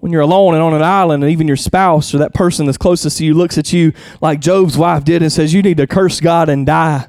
when 0.00 0.12
you're 0.12 0.22
alone 0.22 0.54
and 0.54 0.62
on 0.62 0.74
an 0.74 0.82
island, 0.82 1.22
and 1.22 1.30
even 1.30 1.46
your 1.46 1.56
spouse 1.56 2.14
or 2.14 2.18
that 2.18 2.34
person 2.34 2.66
that's 2.66 2.78
closest 2.78 3.18
to 3.18 3.24
you 3.24 3.34
looks 3.34 3.58
at 3.58 3.72
you 3.72 3.92
like 4.20 4.40
Job's 4.40 4.76
wife 4.76 5.04
did 5.04 5.22
and 5.22 5.30
says, 5.30 5.54
You 5.54 5.62
need 5.62 5.76
to 5.76 5.86
curse 5.86 6.20
God 6.20 6.48
and 6.48 6.66
die. 6.66 7.06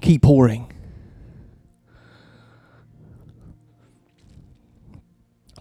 Keep 0.00 0.22
pouring. 0.22 0.70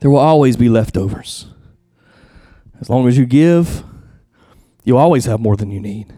There 0.01 0.11
will 0.11 0.17
always 0.17 0.57
be 0.57 0.67
leftovers. 0.67 1.47
As 2.81 2.89
long 2.89 3.07
as 3.07 3.17
you 3.17 3.25
give, 3.25 3.85
you'll 4.83 4.97
always 4.97 5.23
have 5.23 5.39
more 5.39 5.55
than 5.55 5.71
you 5.71 5.79
need. 5.79 6.13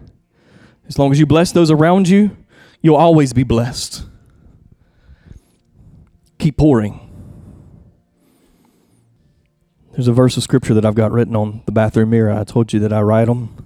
As 0.87 0.97
long 0.97 1.11
as 1.11 1.19
you 1.19 1.27
bless 1.27 1.51
those 1.51 1.69
around 1.69 2.09
you, 2.09 2.35
you'll 2.81 2.95
always 2.95 3.33
be 3.33 3.43
blessed. 3.43 4.03
Keep 6.39 6.57
pouring. 6.57 6.99
There's 9.95 10.09
a 10.09 10.13
verse 10.13 10.35
of 10.35 10.43
scripture 10.43 10.73
that 10.73 10.85
I've 10.85 10.95
got 10.95 11.13
written 11.13 11.37
on 11.37 11.61
the 11.65 11.71
bathroom 11.71 12.09
mirror. 12.09 12.29
I 12.29 12.43
told 12.43 12.73
you 12.73 12.81
that 12.81 12.91
I 12.91 13.01
write 13.01 13.25
them. 13.25 13.65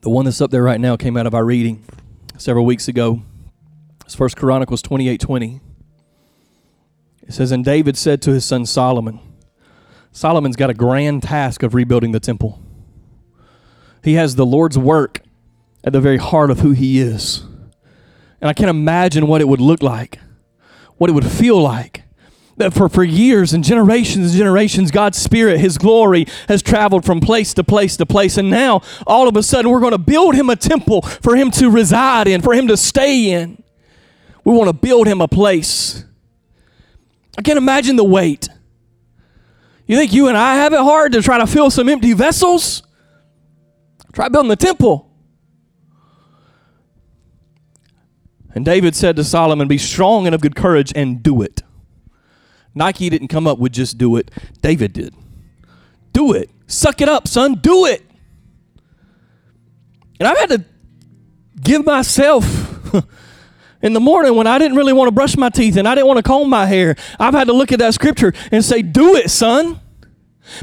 The 0.00 0.10
one 0.10 0.24
that's 0.24 0.40
up 0.40 0.50
there 0.50 0.64
right 0.64 0.80
now 0.80 0.96
came 0.96 1.16
out 1.16 1.28
of 1.28 1.36
our 1.36 1.44
reading 1.44 1.84
several 2.36 2.64
weeks 2.64 2.88
ago. 2.88 3.22
It's 4.04 4.16
First 4.16 4.36
Chronicles 4.36 4.82
28 4.82 5.20
20. 5.20 5.60
It 7.28 7.32
says, 7.32 7.52
And 7.52 7.64
David 7.64 7.96
said 7.96 8.20
to 8.22 8.32
his 8.32 8.44
son 8.44 8.66
Solomon, 8.66 9.20
Solomon's 10.10 10.56
got 10.56 10.68
a 10.68 10.74
grand 10.74 11.22
task 11.22 11.62
of 11.62 11.74
rebuilding 11.74 12.10
the 12.10 12.18
temple. 12.18 12.60
He 14.02 14.14
has 14.14 14.34
the 14.34 14.46
Lord's 14.46 14.76
work 14.76 15.22
at 15.84 15.92
the 15.92 16.00
very 16.00 16.16
heart 16.16 16.50
of 16.50 16.58
who 16.58 16.72
he 16.72 16.98
is. 16.98 17.44
And 18.40 18.50
I 18.50 18.52
can't 18.52 18.68
imagine 18.68 19.28
what 19.28 19.40
it 19.40 19.46
would 19.46 19.60
look 19.60 19.80
like 19.80 20.18
what 21.00 21.08
it 21.08 21.14
would 21.14 21.24
feel 21.24 21.60
like. 21.60 22.02
That 22.58 22.74
for, 22.74 22.90
for 22.90 23.02
years 23.02 23.54
and 23.54 23.64
generations 23.64 24.32
and 24.32 24.36
generations, 24.36 24.90
God's 24.90 25.16
Spirit, 25.16 25.58
His 25.58 25.78
glory 25.78 26.26
has 26.46 26.60
traveled 26.62 27.06
from 27.06 27.20
place 27.20 27.54
to 27.54 27.64
place 27.64 27.96
to 27.96 28.04
place. 28.04 28.36
And 28.36 28.50
now, 28.50 28.82
all 29.06 29.26
of 29.26 29.34
a 29.34 29.42
sudden, 29.42 29.70
we're 29.70 29.80
going 29.80 29.92
to 29.92 29.98
build 29.98 30.34
Him 30.34 30.50
a 30.50 30.56
temple 30.56 31.00
for 31.00 31.36
Him 31.36 31.50
to 31.52 31.70
reside 31.70 32.28
in, 32.28 32.42
for 32.42 32.52
Him 32.52 32.68
to 32.68 32.76
stay 32.76 33.30
in. 33.30 33.62
We 34.44 34.52
want 34.52 34.68
to 34.68 34.74
build 34.74 35.06
Him 35.06 35.22
a 35.22 35.28
place. 35.28 36.04
I 37.38 37.40
can't 37.40 37.56
imagine 37.56 37.96
the 37.96 38.04
weight. 38.04 38.50
You 39.86 39.96
think 39.96 40.12
you 40.12 40.28
and 40.28 40.36
I 40.36 40.56
have 40.56 40.74
it 40.74 40.80
hard 40.80 41.12
to 41.12 41.22
try 41.22 41.38
to 41.38 41.46
fill 41.46 41.70
some 41.70 41.88
empty 41.88 42.12
vessels? 42.12 42.82
Try 44.12 44.28
building 44.28 44.50
the 44.50 44.56
temple. 44.56 45.09
And 48.54 48.64
David 48.64 48.96
said 48.96 49.16
to 49.16 49.24
Solomon, 49.24 49.68
Be 49.68 49.78
strong 49.78 50.26
and 50.26 50.34
of 50.34 50.40
good 50.40 50.56
courage 50.56 50.92
and 50.94 51.22
do 51.22 51.42
it. 51.42 51.62
Nike 52.74 53.08
didn't 53.08 53.28
come 53.28 53.46
up 53.46 53.58
with 53.58 53.72
just 53.72 53.98
do 53.98 54.16
it, 54.16 54.30
David 54.62 54.92
did. 54.92 55.14
Do 56.12 56.32
it. 56.32 56.50
Suck 56.66 57.00
it 57.00 57.08
up, 57.08 57.28
son. 57.28 57.54
Do 57.54 57.86
it. 57.86 58.04
And 60.18 60.28
I've 60.28 60.38
had 60.38 60.48
to 60.50 60.64
give 61.60 61.84
myself 61.84 62.44
in 63.82 63.92
the 63.92 64.00
morning 64.00 64.34
when 64.34 64.46
I 64.46 64.58
didn't 64.58 64.76
really 64.76 64.92
want 64.92 65.08
to 65.08 65.12
brush 65.12 65.36
my 65.36 65.48
teeth 65.48 65.76
and 65.76 65.88
I 65.88 65.94
didn't 65.94 66.08
want 66.08 66.18
to 66.18 66.22
comb 66.22 66.50
my 66.50 66.66
hair. 66.66 66.96
I've 67.18 67.34
had 67.34 67.46
to 67.46 67.52
look 67.52 67.72
at 67.72 67.78
that 67.78 67.94
scripture 67.94 68.32
and 68.52 68.64
say, 68.64 68.82
Do 68.82 69.16
it, 69.16 69.30
son. 69.30 69.80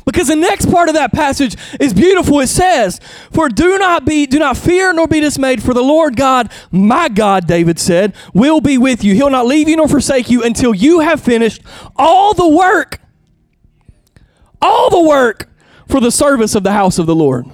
Because 0.06 0.28
the 0.28 0.36
next 0.36 0.72
part 0.72 0.90
of 0.90 0.96
that 0.96 1.12
passage 1.12 1.56
is 1.80 1.94
beautiful. 1.94 2.40
It 2.40 2.48
says, 2.48 3.00
For 3.32 3.50
do 3.50 3.78
not 3.78 4.06
be, 4.06 4.26
do 4.26 4.40
not 4.40 4.58
fear 4.58 4.94
nor 4.94 5.08
be 5.08 5.20
dismayed, 5.20 5.62
for 5.64 5.74
the 5.74 5.82
Lord 5.82 6.16
God, 6.16 6.52
my 6.72 7.10
God, 7.10 7.48
David 7.48 7.80
said, 7.80 8.14
will 8.34 8.62
be 8.62 8.78
with 8.78 9.04
you. 9.04 9.14
He'll 9.14 9.30
not 9.30 9.46
leave 9.46 9.70
you 9.70 9.76
nor 9.76 9.88
forsake 9.88 10.30
you 10.30 10.44
until 10.44 10.74
you 10.74 11.00
have 11.00 11.22
finished 11.22 11.62
all 11.96 12.34
the 12.34 12.48
work, 12.48 13.00
all 14.62 14.90
the 14.90 15.08
work 15.08 15.50
for 15.88 16.00
the 16.00 16.12
service 16.12 16.56
of 16.56 16.64
the 16.64 16.74
house 16.74 17.00
of 17.00 17.06
the 17.06 17.16
Lord. 17.16 17.46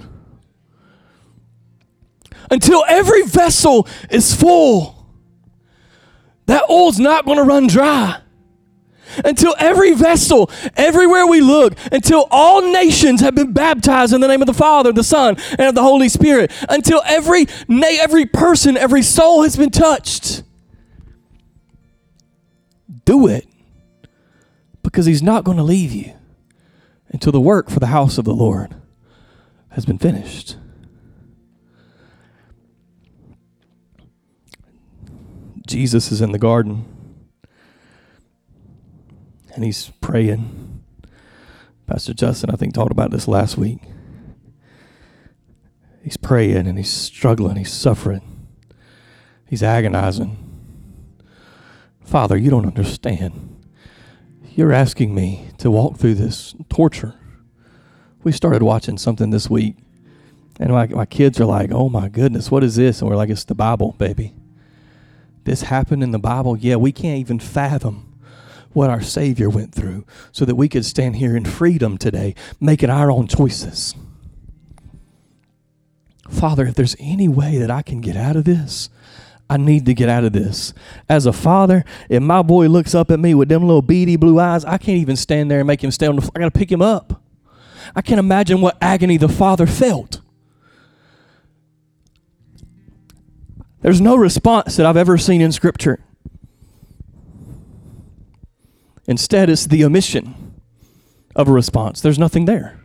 Until 2.50 2.84
every 2.88 3.22
vessel 3.22 3.88
is 4.10 4.34
full, 4.34 5.08
that 6.46 6.64
oil's 6.68 6.98
not 6.98 7.24
going 7.24 7.38
to 7.38 7.44
run 7.44 7.66
dry 7.66 8.20
until 9.24 9.54
every 9.58 9.92
vessel, 9.92 10.50
everywhere 10.76 11.26
we 11.26 11.40
look, 11.40 11.74
until 11.92 12.26
all 12.30 12.62
nations 12.72 13.20
have 13.20 13.34
been 13.34 13.52
baptized 13.52 14.12
in 14.12 14.20
the 14.20 14.28
name 14.28 14.42
of 14.42 14.46
the 14.46 14.54
Father, 14.54 14.92
the 14.92 15.04
Son, 15.04 15.36
and 15.50 15.68
of 15.68 15.74
the 15.74 15.82
Holy 15.82 16.08
Spirit, 16.08 16.52
until 16.68 17.02
every 17.04 17.46
every 17.70 18.26
person, 18.26 18.76
every 18.76 19.02
soul 19.02 19.42
has 19.42 19.56
been 19.56 19.70
touched. 19.70 20.42
Do 23.04 23.26
it 23.26 23.46
because 24.82 25.06
he's 25.06 25.22
not 25.22 25.44
going 25.44 25.56
to 25.56 25.62
leave 25.62 25.92
you 25.92 26.14
until 27.08 27.32
the 27.32 27.40
work 27.40 27.70
for 27.70 27.80
the 27.80 27.88
house 27.88 28.18
of 28.18 28.24
the 28.24 28.34
Lord 28.34 28.74
has 29.70 29.84
been 29.84 29.98
finished. 29.98 30.56
Jesus 35.66 36.12
is 36.12 36.20
in 36.20 36.32
the 36.32 36.38
garden 36.38 36.93
and 39.54 39.64
he's 39.64 39.90
praying. 40.00 40.82
Pastor 41.86 42.14
Justin, 42.14 42.50
I 42.50 42.56
think, 42.56 42.74
talked 42.74 42.92
about 42.92 43.10
this 43.10 43.28
last 43.28 43.56
week. 43.56 43.78
He's 46.02 46.16
praying 46.16 46.66
and 46.66 46.76
he's 46.76 46.92
struggling, 46.92 47.56
he's 47.56 47.72
suffering, 47.72 48.48
he's 49.46 49.62
agonizing. 49.62 50.36
Father, 52.02 52.36
you 52.36 52.50
don't 52.50 52.66
understand. 52.66 53.50
You're 54.54 54.72
asking 54.72 55.14
me 55.14 55.48
to 55.58 55.70
walk 55.70 55.96
through 55.96 56.14
this 56.14 56.54
torture. 56.68 57.14
We 58.22 58.32
started 58.32 58.62
watching 58.62 58.98
something 58.98 59.30
this 59.30 59.48
week, 59.48 59.76
and 60.60 60.70
my, 60.70 60.86
my 60.88 61.06
kids 61.06 61.40
are 61.40 61.46
like, 61.46 61.72
oh 61.72 61.88
my 61.88 62.08
goodness, 62.08 62.50
what 62.50 62.62
is 62.62 62.76
this? 62.76 63.00
And 63.00 63.08
we're 63.08 63.16
like, 63.16 63.30
it's 63.30 63.44
the 63.44 63.54
Bible, 63.54 63.94
baby. 63.98 64.34
This 65.44 65.62
happened 65.62 66.02
in 66.02 66.10
the 66.10 66.18
Bible. 66.18 66.56
Yeah, 66.56 66.76
we 66.76 66.92
can't 66.92 67.18
even 67.18 67.38
fathom 67.38 68.13
what 68.74 68.90
our 68.90 69.00
Savior 69.00 69.48
went 69.48 69.74
through 69.74 70.04
so 70.32 70.44
that 70.44 70.56
we 70.56 70.68
could 70.68 70.84
stand 70.84 71.16
here 71.16 71.36
in 71.36 71.44
freedom 71.44 71.96
today, 71.96 72.34
making 72.60 72.90
our 72.90 73.10
own 73.10 73.26
choices. 73.26 73.94
Father, 76.28 76.66
if 76.66 76.74
there's 76.74 76.96
any 76.98 77.28
way 77.28 77.58
that 77.58 77.70
I 77.70 77.82
can 77.82 78.00
get 78.00 78.16
out 78.16 78.36
of 78.36 78.44
this, 78.44 78.90
I 79.48 79.56
need 79.56 79.86
to 79.86 79.94
get 79.94 80.08
out 80.08 80.24
of 80.24 80.32
this. 80.32 80.72
As 81.08 81.26
a 81.26 81.32
father, 81.32 81.84
if 82.08 82.22
my 82.22 82.42
boy 82.42 82.66
looks 82.68 82.94
up 82.94 83.10
at 83.10 83.20
me 83.20 83.34
with 83.34 83.48
them 83.48 83.62
little 83.62 83.82
beady 83.82 84.16
blue 84.16 84.40
eyes, 84.40 84.64
I 84.64 84.78
can't 84.78 84.98
even 84.98 85.16
stand 85.16 85.50
there 85.50 85.60
and 85.60 85.66
make 85.66 85.84
him 85.84 85.90
stay 85.90 86.06
on 86.06 86.16
the 86.16 86.22
floor. 86.22 86.32
I 86.34 86.40
got 86.40 86.52
to 86.52 86.58
pick 86.58 86.72
him 86.72 86.82
up. 86.82 87.22
I 87.94 88.02
can't 88.02 88.18
imagine 88.18 88.60
what 88.60 88.78
agony 88.80 89.18
the 89.18 89.28
father 89.28 89.66
felt. 89.66 90.20
There's 93.82 94.00
no 94.00 94.16
response 94.16 94.76
that 94.76 94.86
I've 94.86 94.96
ever 94.96 95.18
seen 95.18 95.42
in 95.42 95.52
Scripture 95.52 96.00
Instead, 99.06 99.50
it's 99.50 99.66
the 99.66 99.84
omission 99.84 100.60
of 101.36 101.48
a 101.48 101.52
response. 101.52 102.00
There's 102.00 102.18
nothing 102.18 102.44
there. 102.44 102.80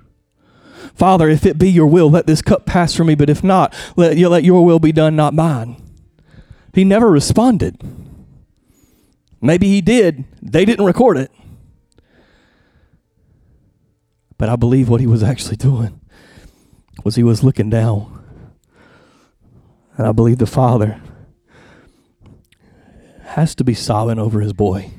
Father, 0.96 1.30
if 1.30 1.46
it 1.46 1.58
be 1.58 1.70
your 1.70 1.88
will, 1.88 2.10
let 2.10 2.28
this 2.28 2.42
cup 2.42 2.66
pass 2.66 2.96
from 2.96 3.08
me, 3.08 3.16
but 3.16 3.30
if 3.30 3.44
not, 3.44 3.74
let, 3.96 4.18
you 4.18 4.28
let 4.28 4.44
your 4.44 4.66
will 4.66 4.80
be 4.80 4.92
done, 4.92 5.16
not 5.16 5.34
mine. 5.34 5.82
He 6.74 6.84
never 6.84 7.10
responded. 7.10 7.78
Maybe 9.42 9.68
he 9.68 9.82
did. 9.82 10.26
They 10.42 10.66
didn't 10.66 10.86
record 10.86 11.18
it. 11.18 11.32
But 14.38 14.50
I 14.50 14.56
believe 14.56 14.90
what 14.90 15.02
he 15.02 15.08
was 15.08 15.24
actually 15.24 15.58
doing 15.58 16.00
was 17.04 17.16
he 17.16 17.24
was 17.24 17.44
looking 17.44 17.70
down. 17.70 18.24
And 19.98 20.08
I 20.08 20.12
believe 20.12 20.38
the 20.38 20.46
father 20.46 21.02
has 23.24 23.54
to 23.56 23.64
be 23.64 23.74
sobbing 23.74 24.20
over 24.20 24.42
his 24.42 24.54
boy. 24.54 24.92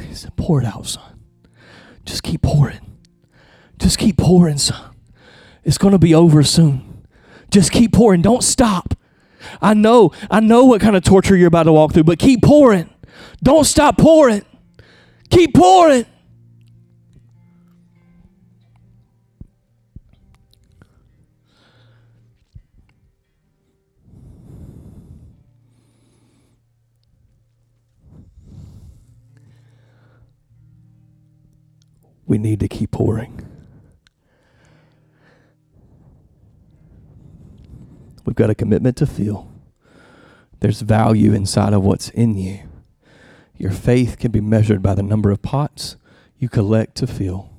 He 0.00 0.14
said, 0.14 0.36
Pour 0.36 0.60
it 0.60 0.66
out, 0.66 0.86
son. 0.86 1.20
Just 2.04 2.22
keep 2.22 2.42
pouring. 2.42 2.80
Just 3.78 3.98
keep 3.98 4.16
pouring, 4.16 4.58
son. 4.58 4.94
It's 5.64 5.78
going 5.78 5.92
to 5.92 5.98
be 5.98 6.14
over 6.14 6.42
soon. 6.42 7.06
Just 7.50 7.70
keep 7.70 7.92
pouring. 7.92 8.22
Don't 8.22 8.42
stop. 8.42 8.94
I 9.60 9.74
know, 9.74 10.12
I 10.30 10.40
know 10.40 10.64
what 10.64 10.80
kind 10.80 10.96
of 10.96 11.02
torture 11.02 11.36
you're 11.36 11.48
about 11.48 11.64
to 11.64 11.72
walk 11.72 11.92
through, 11.92 12.04
but 12.04 12.18
keep 12.18 12.42
pouring. 12.42 12.88
Don't 13.42 13.64
stop 13.64 13.98
pouring. 13.98 14.44
Keep 15.30 15.54
pouring. 15.54 16.06
We 32.26 32.38
need 32.38 32.60
to 32.60 32.68
keep 32.68 32.90
pouring. 32.90 33.40
We've 38.24 38.36
got 38.36 38.50
a 38.50 38.54
commitment 38.54 38.96
to 38.98 39.06
feel. 39.06 39.50
There's 40.60 40.80
value 40.80 41.32
inside 41.32 41.72
of 41.72 41.82
what's 41.82 42.08
in 42.10 42.36
you. 42.36 42.60
Your 43.56 43.72
faith 43.72 44.18
can 44.18 44.30
be 44.30 44.40
measured 44.40 44.82
by 44.82 44.94
the 44.94 45.02
number 45.02 45.30
of 45.30 45.42
pots 45.42 45.96
you 46.38 46.48
collect 46.48 46.96
to 46.96 47.06
fill. 47.06 47.50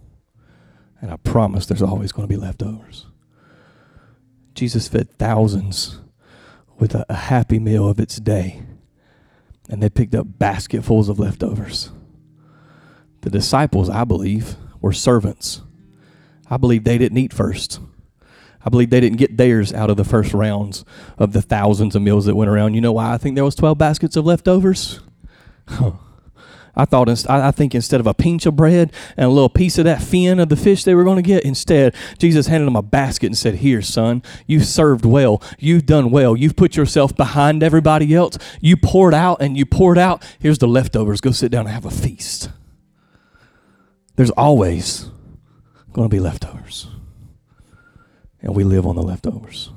And 1.02 1.12
I 1.12 1.17
promise 1.17 1.65
there's 1.65 1.82
always 1.82 2.13
going 2.13 2.28
to 2.28 2.34
be 2.34 2.39
leftovers. 2.39 3.08
Jesus 4.56 4.88
fed 4.88 5.17
thousands 5.17 5.99
with 6.80 6.95
a, 6.95 7.06
a 7.10 7.15
happy 7.15 7.60
meal 7.60 7.88
of 7.88 7.99
its 7.99 8.17
day, 8.17 8.63
and 9.69 9.82
they 9.82 9.89
picked 9.89 10.15
up 10.15 10.39
basketfuls 10.39 11.10
of 11.10 11.19
leftovers. 11.19 11.91
The 13.23 13.29
disciples, 13.29 13.89
I 13.89 14.03
believe, 14.03 14.57
were 14.81 14.91
servants. 14.91 15.62
I 16.49 16.57
believe 16.57 16.83
they 16.83 16.97
didn't 16.97 17.17
eat 17.17 17.31
first. 17.31 17.79
I 18.65 18.69
believe 18.69 18.89
they 18.89 18.99
didn't 18.99 19.17
get 19.17 19.38
theirs 19.38 19.73
out 19.73 19.89
of 19.89 19.95
the 19.95 20.03
first 20.03 20.33
rounds 20.33 20.83
of 21.17 21.31
the 21.31 21.41
thousands 21.41 21.95
of 21.95 22.01
meals 22.01 22.25
that 22.25 22.36
went 22.36 22.51
around. 22.51 22.73
You 22.73 22.81
know 22.81 22.91
why 22.91 23.13
I 23.13 23.17
think 23.17 23.36
there 23.36 23.45
was 23.45 23.55
12 23.55 23.77
baskets 23.77 24.17
of 24.17 24.25
leftovers? 24.25 24.99
Huh. 25.67 25.93
I 26.75 26.86
thought, 26.86 27.07
I 27.29 27.51
think 27.51 27.75
instead 27.75 27.99
of 27.99 28.07
a 28.07 28.15
pinch 28.15 28.47
of 28.47 28.55
bread 28.55 28.91
and 29.15 29.27
a 29.27 29.29
little 29.29 29.47
piece 29.47 29.77
of 29.77 29.86
that 29.86 30.01
fin 30.01 30.39
of 30.39 30.49
the 30.49 30.55
fish 30.55 30.83
they 30.83 30.95
were 30.95 31.03
going 31.03 31.17
to 31.17 31.21
get, 31.21 31.43
instead, 31.43 31.93
Jesus 32.17 32.47
handed 32.47 32.65
them 32.65 32.75
a 32.75 32.81
basket 32.81 33.27
and 33.27 33.38
said, 33.38 33.55
Here, 33.55 33.83
son, 33.83 34.23
you've 34.47 34.65
served 34.65 35.05
well. 35.05 35.39
You've 35.59 35.86
done 35.86 36.09
well. 36.09 36.36
You've 36.36 36.55
put 36.55 36.75
yourself 36.75 37.15
behind 37.15 37.62
everybody 37.62 38.15
else. 38.15 38.39
You 38.59 38.75
poured 38.75 39.13
out 39.13 39.39
and 39.39 39.55
you 39.55 39.67
poured 39.67 39.99
out. 39.99 40.27
Here's 40.39 40.57
the 40.57 40.67
leftovers. 40.67 41.21
Go 41.21 41.29
sit 41.29 41.51
down 41.51 41.67
and 41.67 41.75
have 41.75 41.86
a 41.86 41.91
feast 41.91 42.49
there's 44.15 44.32
always 44.32 45.10
going 45.91 46.08
to 46.08 46.13
be 46.13 46.19
leftovers. 46.19 46.88
And 48.41 48.56
we 48.56 48.63
live 48.63 48.86
on 48.86 48.95
the 48.95 49.02
leftovers. 49.02 49.69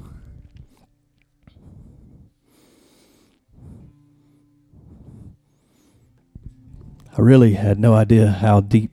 I 7.17 7.23
really 7.23 7.55
had 7.55 7.79
no 7.79 7.95
idea 7.95 8.29
how 8.29 8.61
deep 8.61 8.91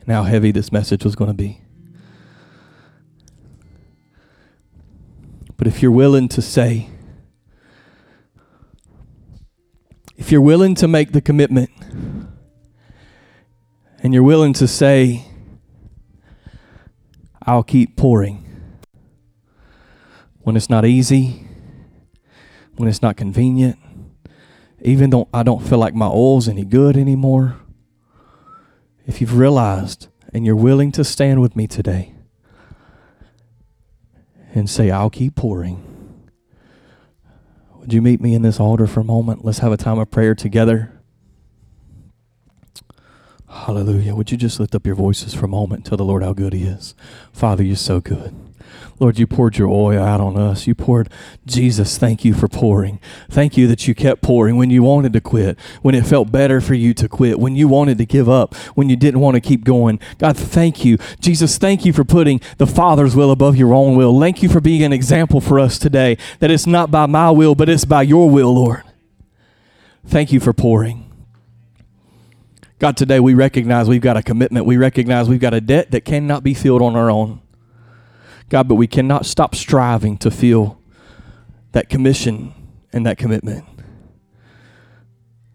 and 0.00 0.08
how 0.08 0.22
heavy 0.22 0.52
this 0.52 0.70
message 0.70 1.04
was 1.04 1.16
going 1.16 1.30
to 1.30 1.34
be. 1.34 1.60
But 5.56 5.66
if 5.66 5.82
you're 5.82 5.90
willing 5.90 6.28
to 6.28 6.42
say, 6.42 6.90
if 10.16 10.30
you're 10.30 10.40
willing 10.40 10.76
to 10.76 10.86
make 10.86 11.10
the 11.12 11.20
commitment, 11.20 11.70
and 14.06 14.14
you're 14.14 14.22
willing 14.22 14.52
to 14.52 14.68
say, 14.68 15.24
I'll 17.42 17.64
keep 17.64 17.96
pouring. 17.96 18.46
When 20.42 20.54
it's 20.54 20.70
not 20.70 20.84
easy, 20.84 21.44
when 22.76 22.88
it's 22.88 23.02
not 23.02 23.16
convenient, 23.16 23.80
even 24.80 25.10
though 25.10 25.28
I 25.34 25.42
don't 25.42 25.60
feel 25.60 25.78
like 25.78 25.92
my 25.92 26.06
oil's 26.06 26.46
any 26.46 26.64
good 26.64 26.96
anymore, 26.96 27.56
if 29.08 29.20
you've 29.20 29.36
realized 29.36 30.06
and 30.32 30.46
you're 30.46 30.54
willing 30.54 30.92
to 30.92 31.02
stand 31.02 31.40
with 31.42 31.56
me 31.56 31.66
today 31.66 32.14
and 34.54 34.70
say, 34.70 34.92
I'll 34.92 35.10
keep 35.10 35.34
pouring, 35.34 35.82
would 37.74 37.92
you 37.92 38.00
meet 38.00 38.20
me 38.20 38.36
in 38.36 38.42
this 38.42 38.60
altar 38.60 38.86
for 38.86 39.00
a 39.00 39.04
moment? 39.04 39.44
Let's 39.44 39.58
have 39.58 39.72
a 39.72 39.76
time 39.76 39.98
of 39.98 40.12
prayer 40.12 40.36
together. 40.36 40.95
Hallelujah. 43.66 44.14
Would 44.14 44.30
you 44.30 44.36
just 44.36 44.60
lift 44.60 44.76
up 44.76 44.86
your 44.86 44.94
voices 44.94 45.34
for 45.34 45.46
a 45.46 45.48
moment 45.48 45.80
and 45.80 45.86
tell 45.86 45.96
the 45.98 46.04
Lord 46.04 46.22
how 46.22 46.32
good 46.32 46.52
He 46.52 46.62
is? 46.62 46.94
Father, 47.32 47.64
you're 47.64 47.74
so 47.74 48.00
good. 48.00 48.32
Lord, 49.00 49.18
you 49.18 49.26
poured 49.26 49.58
your 49.58 49.66
oil 49.66 50.00
out 50.00 50.20
on 50.20 50.36
us. 50.36 50.68
You 50.68 50.76
poured, 50.76 51.08
Jesus, 51.46 51.98
thank 51.98 52.24
you 52.24 52.32
for 52.32 52.46
pouring. 52.46 53.00
Thank 53.28 53.56
you 53.56 53.66
that 53.66 53.88
you 53.88 53.94
kept 53.96 54.22
pouring 54.22 54.56
when 54.56 54.70
you 54.70 54.84
wanted 54.84 55.12
to 55.14 55.20
quit, 55.20 55.58
when 55.82 55.96
it 55.96 56.06
felt 56.06 56.30
better 56.30 56.60
for 56.60 56.74
you 56.74 56.94
to 56.94 57.08
quit, 57.08 57.40
when 57.40 57.56
you 57.56 57.66
wanted 57.66 57.98
to 57.98 58.06
give 58.06 58.28
up, 58.28 58.54
when 58.76 58.88
you 58.88 58.94
didn't 58.94 59.18
want 59.18 59.34
to 59.34 59.40
keep 59.40 59.64
going. 59.64 59.98
God, 60.18 60.36
thank 60.36 60.84
you. 60.84 60.96
Jesus, 61.18 61.58
thank 61.58 61.84
you 61.84 61.92
for 61.92 62.04
putting 62.04 62.40
the 62.58 62.68
Father's 62.68 63.16
will 63.16 63.32
above 63.32 63.56
your 63.56 63.74
own 63.74 63.96
will. 63.96 64.20
Thank 64.20 64.44
you 64.44 64.48
for 64.48 64.60
being 64.60 64.84
an 64.84 64.92
example 64.92 65.40
for 65.40 65.58
us 65.58 65.76
today, 65.76 66.18
that 66.38 66.52
it's 66.52 66.68
not 66.68 66.92
by 66.92 67.06
my 67.06 67.32
will, 67.32 67.56
but 67.56 67.68
it's 67.68 67.84
by 67.84 68.02
your 68.02 68.30
will, 68.30 68.54
Lord. 68.54 68.84
Thank 70.06 70.30
you 70.30 70.38
for 70.38 70.52
pouring. 70.52 71.05
God, 72.78 72.96
today 72.96 73.20
we 73.20 73.32
recognize 73.32 73.88
we've 73.88 74.02
got 74.02 74.18
a 74.18 74.22
commitment. 74.22 74.66
We 74.66 74.76
recognize 74.76 75.28
we've 75.28 75.40
got 75.40 75.54
a 75.54 75.60
debt 75.62 75.92
that 75.92 76.04
cannot 76.04 76.42
be 76.42 76.52
filled 76.52 76.82
on 76.82 76.94
our 76.94 77.10
own. 77.10 77.40
God, 78.50 78.68
but 78.68 78.74
we 78.74 78.86
cannot 78.86 79.24
stop 79.24 79.54
striving 79.54 80.18
to 80.18 80.30
feel 80.30 80.78
that 81.72 81.88
commission 81.88 82.52
and 82.92 83.06
that 83.06 83.16
commitment. 83.16 83.64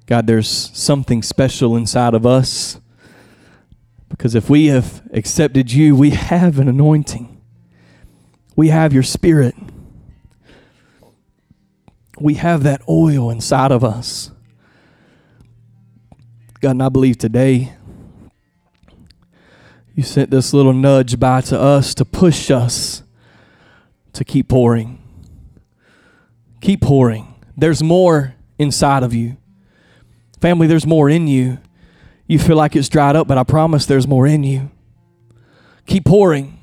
God, 0.08 0.26
there's 0.26 0.50
something 0.50 1.22
special 1.22 1.78
inside 1.78 2.16
of 2.16 2.26
us 2.26 2.80
because 4.10 4.34
if 4.36 4.50
we 4.50 4.66
have 4.68 5.08
accepted 5.14 5.72
you, 5.72 5.96
we 5.96 6.10
have 6.10 6.60
an 6.60 6.68
anointing. 6.68 7.40
We 8.56 8.70
have 8.70 8.94
your 8.94 9.04
spirit. 9.04 9.56
We 12.20 12.34
have 12.34 12.64
that 12.64 12.82
oil 12.90 13.30
inside 13.30 13.72
of 13.72 13.84
us. 13.84 14.32
God, 16.62 16.72
and 16.72 16.84
I 16.84 16.90
believe 16.90 17.18
today 17.18 17.74
you 19.96 20.04
sent 20.04 20.30
this 20.30 20.54
little 20.54 20.74
nudge 20.74 21.20
by 21.20 21.42
to 21.42 21.60
us 21.60 21.96
to 21.96 22.06
push 22.06 22.52
us 22.52 23.02
to 24.14 24.24
keep 24.24 24.48
pouring. 24.48 25.02
Keep 26.62 26.82
pouring. 26.82 27.34
There's 27.58 27.82
more 27.82 28.36
inside 28.60 29.02
of 29.02 29.12
you. 29.12 29.38
Family, 30.40 30.68
there's 30.68 30.86
more 30.86 31.10
in 31.10 31.28
you. 31.28 31.58
You 32.28 32.38
feel 32.38 32.58
like 32.58 32.76
it's 32.76 32.90
dried 32.90 33.16
up, 33.16 33.28
but 33.28 33.40
I 33.40 33.44
promise 33.44 33.88
there's 33.88 34.08
more 34.08 34.28
in 34.28 34.44
you. 34.44 34.70
Keep 35.88 36.06
pouring. 36.06 36.61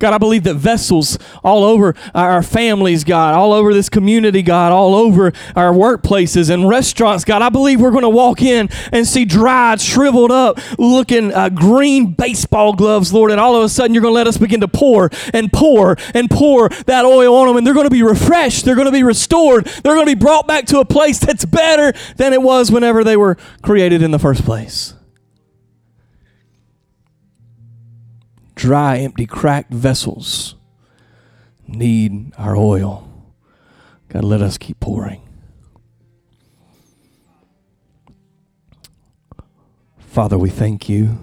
God, 0.00 0.14
I 0.14 0.18
believe 0.18 0.44
that 0.44 0.54
vessels 0.54 1.18
all 1.44 1.62
over 1.62 1.94
our 2.14 2.42
families, 2.42 3.04
God, 3.04 3.34
all 3.34 3.52
over 3.52 3.72
this 3.72 3.88
community, 3.88 4.42
God, 4.42 4.72
all 4.72 4.94
over 4.94 5.32
our 5.54 5.72
workplaces 5.72 6.50
and 6.50 6.68
restaurants, 6.68 7.24
God, 7.24 7.42
I 7.42 7.50
believe 7.50 7.80
we're 7.80 7.90
going 7.90 8.02
to 8.02 8.08
walk 8.08 8.42
in 8.42 8.68
and 8.92 9.06
see 9.06 9.24
dried, 9.24 9.80
shriveled 9.80 10.32
up, 10.32 10.58
looking 10.78 11.32
uh, 11.32 11.50
green 11.50 12.14
baseball 12.14 12.72
gloves, 12.72 13.12
Lord, 13.12 13.30
and 13.30 13.38
all 13.38 13.54
of 13.54 13.62
a 13.62 13.68
sudden 13.68 13.94
you're 13.94 14.02
going 14.02 14.12
to 14.12 14.16
let 14.16 14.26
us 14.26 14.38
begin 14.38 14.60
to 14.60 14.68
pour 14.68 15.10
and 15.34 15.52
pour 15.52 15.96
and 16.14 16.30
pour 16.30 16.70
that 16.86 17.04
oil 17.04 17.36
on 17.36 17.46
them, 17.46 17.56
and 17.58 17.66
they're 17.66 17.74
going 17.74 17.86
to 17.86 17.90
be 17.90 18.02
refreshed, 18.02 18.64
they're 18.64 18.74
going 18.74 18.86
to 18.86 18.92
be 18.92 19.02
restored, 19.02 19.66
they're 19.66 19.94
going 19.94 20.06
to 20.06 20.16
be 20.16 20.18
brought 20.18 20.46
back 20.46 20.64
to 20.66 20.80
a 20.80 20.84
place 20.84 21.18
that's 21.18 21.44
better 21.44 21.92
than 22.16 22.32
it 22.32 22.40
was 22.40 22.72
whenever 22.72 23.04
they 23.04 23.16
were 23.16 23.36
created 23.62 24.02
in 24.02 24.10
the 24.10 24.18
first 24.18 24.44
place. 24.44 24.94
Dry, 28.60 28.98
empty, 28.98 29.24
cracked 29.24 29.72
vessels 29.72 30.54
need 31.66 32.30
our 32.36 32.54
oil. 32.54 33.08
God, 34.08 34.22
let 34.22 34.42
us 34.42 34.58
keep 34.58 34.78
pouring. 34.80 35.22
Father, 39.98 40.36
we 40.36 40.50
thank 40.50 40.90
you. 40.90 41.18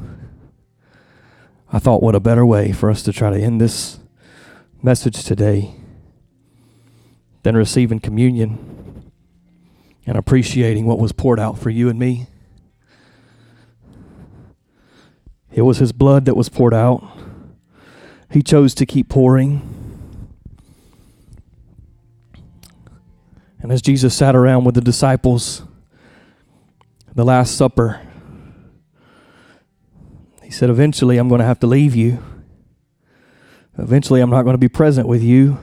I 1.72 1.78
thought, 1.78 2.02
what 2.02 2.16
a 2.16 2.20
better 2.20 2.44
way 2.44 2.72
for 2.72 2.90
us 2.90 3.04
to 3.04 3.14
try 3.14 3.30
to 3.30 3.40
end 3.40 3.62
this 3.62 4.00
message 4.82 5.24
today 5.24 5.76
than 7.44 7.56
receiving 7.56 8.00
communion 8.00 9.12
and 10.08 10.18
appreciating 10.18 10.88
what 10.88 10.98
was 10.98 11.12
poured 11.12 11.40
out 11.40 11.60
for 11.60 11.70
you 11.70 11.88
and 11.88 12.00
me. 12.00 12.26
It 15.58 15.64
was 15.64 15.80
his 15.80 15.91
blood 15.91 16.26
that 16.26 16.38
was 16.38 16.49
poured 16.49 16.76
out. 16.76 17.03
He 18.30 18.43
chose 18.43 18.76
to 18.76 18.86
keep 18.86 19.10
pouring. 19.10 19.64
And 23.60 23.72
as 23.72 23.82
Jesus 23.82 24.16
sat 24.16 24.36
around 24.36 24.66
with 24.66 24.76
the 24.76 24.82
disciples, 24.82 25.64
the 27.16 27.26
Last 27.26 27.58
Supper, 27.58 27.99
he 30.43 30.51
said, 30.51 30.70
Eventually, 30.70 31.18
I'm 31.18 31.28
going 31.28 31.39
to 31.39 31.45
have 31.45 31.60
to 31.62 31.68
leave 31.68 31.95
you. 31.95 32.24
Eventually, 33.80 34.22
I'm 34.22 34.30
not 34.30 34.43
going 34.43 34.53
to 34.53 34.60
be 34.60 34.70
present 34.70 35.08
with 35.08 35.24
you. 35.24 35.58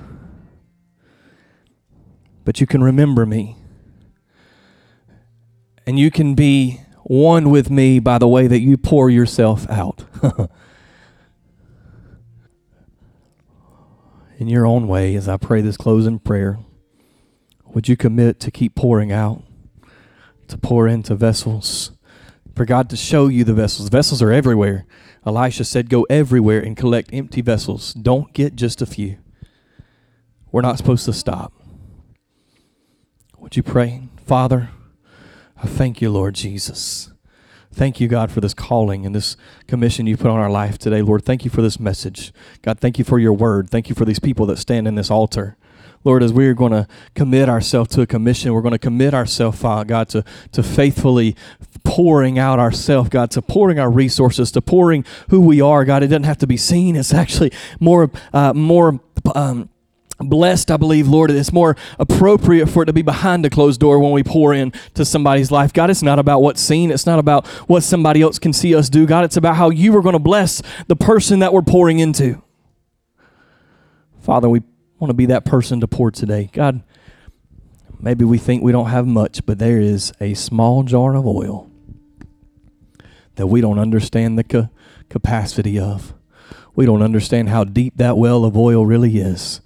But 2.45 2.61
you 2.61 2.66
can 2.66 2.82
remember 2.82 3.24
me. 3.26 3.59
And 5.86 6.01
you 6.01 6.11
can 6.11 6.34
be 6.34 6.80
one 7.05 7.50
with 7.50 7.70
me 7.70 7.98
by 7.98 8.18
the 8.18 8.28
way 8.28 8.46
that 8.46 8.61
you 8.61 8.76
pour 8.76 9.11
yourself 9.11 9.68
out. 9.70 10.05
in 14.38 14.48
your 14.48 14.66
own 14.66 14.88
way 14.88 15.14
as 15.14 15.28
I 15.28 15.36
pray 15.36 15.61
this 15.61 15.76
closing 15.76 16.18
prayer. 16.18 16.59
Would 17.66 17.88
you 17.88 17.96
commit 17.96 18.40
to 18.40 18.50
keep 18.50 18.74
pouring 18.74 19.11
out, 19.11 19.42
to 20.48 20.59
pour 20.59 20.86
into 20.86 21.14
vessels, 21.14 21.92
for 22.55 22.64
God 22.64 22.88
to 22.90 22.96
show 22.96 23.28
you 23.28 23.42
the 23.44 23.55
vessels? 23.55 23.88
Vessels 23.88 24.22
are 24.22 24.32
everywhere. 24.32 24.86
Elisha 25.26 25.64
said, 25.64 25.88
Go 25.88 26.07
everywhere 26.11 26.61
and 26.61 26.76
collect 26.76 27.11
empty 27.12 27.40
vessels. 27.40 27.94
Don't 27.94 28.32
get 28.32 28.55
just 28.55 28.82
a 28.82 28.86
few. 28.86 29.16
We're 30.52 30.62
not 30.62 30.78
supposed 30.78 31.05
to 31.07 31.12
stop. 31.12 31.52
Would 33.38 33.57
you 33.57 33.62
pray? 33.62 34.09
Father, 34.24 34.70
I 35.65 35.67
thank 35.67 36.03
you, 36.03 36.11
Lord 36.11 36.35
Jesus. 36.35 37.11
Thank 37.73 37.99
you, 37.99 38.07
God, 38.07 38.31
for 38.31 38.43
this 38.43 38.53
calling 38.53 39.07
and 39.07 39.15
this 39.15 39.35
commission 39.67 40.07
you 40.07 40.19
put 40.19 40.27
on 40.27 40.39
our 40.39 40.51
life 40.51 40.77
today. 40.77 41.01
Lord, 41.01 41.25
thank 41.25 41.43
you 41.43 41.51
for 41.51 41.62
this 41.62 41.81
message. 41.81 42.35
God, 42.61 42.81
thank 42.81 42.99
you 42.99 43.05
for 43.05 43.19
your 43.19 43.33
word. 43.33 43.71
Thank 43.71 43.89
you 43.89 43.95
for 43.95 44.05
these 44.05 44.19
people 44.19 44.45
that 44.47 44.59
stand 44.59 44.87
in 44.87 44.95
this 44.95 45.11
altar. 45.11 45.57
Lord, 46.05 46.23
as 46.23 46.35
we 46.35 46.47
are 46.49 46.55
going 46.55 46.73
to 46.73 46.87
commit 47.15 47.49
ourselves 47.49 47.89
to 47.95 48.03
a 48.03 48.07
commission, 48.07 48.53
we're 48.53 48.61
going 48.61 48.73
to 48.73 48.79
commit 48.79 49.15
ourselves, 49.15 49.62
God, 49.62 50.11
to, 50.11 50.23
to 50.53 50.62
faithfully 50.62 51.35
pouring 51.83 52.39
out 52.39 52.59
ourselves, 52.59 53.09
God, 53.09 53.31
to 53.31 53.41
pouring 53.41 53.79
our 53.79 53.91
resources, 53.91 54.53
to 54.53 54.61
pouring 54.61 55.07
who 55.31 55.41
we 55.41 55.62
are, 55.62 55.87
God. 55.87 56.03
It 56.03 56.09
doesn't 56.09 56.25
have 56.25 56.39
to 56.39 56.47
be 56.47 56.59
seen. 56.59 56.95
It's 56.95 57.15
actually 57.15 57.53
more, 57.81 58.11
uh, 58.35 58.53
more 58.53 59.01
um, 59.35 59.71
blessed, 60.19 60.71
I 60.71 60.77
believe, 60.77 61.09
Lord, 61.09 61.31
it's 61.31 61.53
more 61.53 61.77
appropriate 61.99 62.67
for 62.67 62.83
it 62.83 62.87
to 62.87 62.93
be 62.93 63.03
behind 63.03 63.45
a 63.45 63.51
closed 63.51 63.81
door 63.81 63.99
when 63.99 64.12
we 64.12 64.23
pour 64.23 64.55
in 64.55 64.73
to 64.95 65.05
somebody's 65.05 65.51
life. 65.51 65.73
God, 65.73 65.91
it's 65.91 66.03
not 66.03 66.19
about 66.19 66.43
what's 66.43 66.61
seen. 66.61 66.91
It's 66.91 67.07
not 67.07 67.19
about 67.19 67.47
what 67.69 67.83
somebody 67.83 68.23
else 68.23 68.39
can 68.39 68.53
see 68.53 68.75
us 68.75 68.89
do. 68.89 69.07
God, 69.07 69.25
it's 69.25 69.37
about 69.37 69.57
how 69.57 69.71
you 69.71 69.97
are 69.97 70.03
going 70.03 70.15
to 70.15 70.19
bless 70.19 70.62
the 70.87 70.97
person 70.97 71.41
that 71.41 71.53
we're 71.53 71.62
pouring 71.62 71.99
into. 71.99 72.43
Father, 74.21 74.49
we 74.49 74.62
want 74.99 75.11
to 75.11 75.15
be 75.15 75.27
that 75.27 75.45
person 75.45 75.81
to 75.81 75.89
pour 75.89 76.11
today. 76.11 76.49
God, 76.53 76.83
maybe 78.01 78.25
we 78.25 78.39
think 78.39 78.62
we 78.62 78.73
don't 78.73 78.89
have 78.89 79.07
much, 79.07 79.45
but 79.45 79.59
there 79.59 79.81
is 79.81 80.12
a 80.21 80.35
small 80.35 80.83
jar 80.83 81.15
of 81.15 81.27
oil 81.27 81.71
that 83.35 83.49
we 83.49 83.61
don't 83.61 83.79
understand 83.79 84.39
the 84.39 84.45
ca- 84.45 84.69
capacity 85.09 85.79
of. 85.79 86.15
We 86.77 86.87
don't 86.87 87.03
understand 87.03 87.49
how 87.51 87.65
deep 87.65 87.97
that 87.97 88.17
well 88.17 88.45
of 88.45 88.57
oil 88.57 88.87
really 88.87 89.19
is 89.19 89.61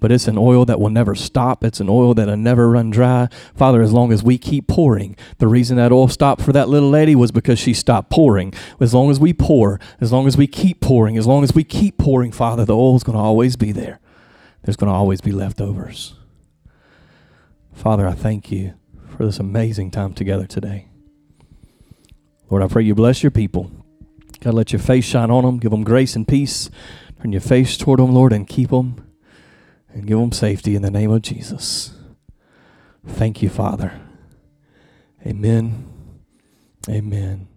but 0.00 0.10
it's 0.10 0.26
an 0.26 0.38
oil 0.38 0.64
that 0.64 0.80
will 0.80 0.90
never 0.90 1.14
stop. 1.14 1.62
It's 1.62 1.78
an 1.78 1.88
oil 1.88 2.14
that'll 2.14 2.36
never 2.36 2.70
run 2.70 2.90
dry. 2.90 3.28
Father, 3.54 3.82
as 3.82 3.92
long 3.92 4.12
as 4.12 4.22
we 4.22 4.38
keep 4.38 4.66
pouring, 4.66 5.14
the 5.38 5.46
reason 5.46 5.76
that 5.76 5.92
oil 5.92 6.08
stopped 6.08 6.40
for 6.40 6.52
that 6.52 6.68
little 6.68 6.90
lady 6.90 7.14
was 7.14 7.30
because 7.30 7.58
she 7.58 7.74
stopped 7.74 8.10
pouring. 8.10 8.52
As 8.80 8.94
long 8.94 9.10
as 9.10 9.20
we 9.20 9.32
pour, 9.32 9.78
as 10.00 10.10
long 10.10 10.26
as 10.26 10.36
we 10.36 10.46
keep 10.46 10.80
pouring, 10.80 11.18
as 11.18 11.26
long 11.26 11.44
as 11.44 11.54
we 11.54 11.62
keep 11.62 11.98
pouring, 11.98 12.32
Father, 12.32 12.64
the 12.64 12.74
oil 12.74 12.96
is 12.96 13.04
going 13.04 13.16
to 13.16 13.22
always 13.22 13.56
be 13.56 13.72
there. 13.72 14.00
There's 14.62 14.76
going 14.76 14.90
to 14.90 14.96
always 14.96 15.20
be 15.20 15.32
leftovers. 15.32 16.14
Father, 17.72 18.06
I 18.06 18.12
thank 18.12 18.50
you 18.50 18.74
for 19.08 19.24
this 19.26 19.38
amazing 19.38 19.90
time 19.90 20.14
together 20.14 20.46
today. 20.46 20.88
Lord, 22.48 22.62
I 22.62 22.68
pray 22.68 22.82
you 22.82 22.94
bless 22.94 23.22
your 23.22 23.30
people. 23.30 23.70
God, 24.40 24.54
let 24.54 24.72
your 24.72 24.80
face 24.80 25.04
shine 25.04 25.30
on 25.30 25.44
them. 25.44 25.58
Give 25.58 25.70
them 25.70 25.84
grace 25.84 26.16
and 26.16 26.26
peace. 26.26 26.70
Turn 27.20 27.32
your 27.32 27.42
face 27.42 27.76
toward 27.76 28.00
them, 28.00 28.14
Lord, 28.14 28.32
and 28.32 28.48
keep 28.48 28.70
them 28.70 29.09
and 29.92 30.06
give 30.06 30.18
them 30.18 30.32
safety 30.32 30.74
in 30.74 30.82
the 30.82 30.90
name 30.90 31.10
of 31.10 31.22
Jesus. 31.22 31.92
Thank 33.06 33.42
you, 33.42 33.48
Father. 33.48 34.00
Amen. 35.26 35.86
Amen. 36.88 37.49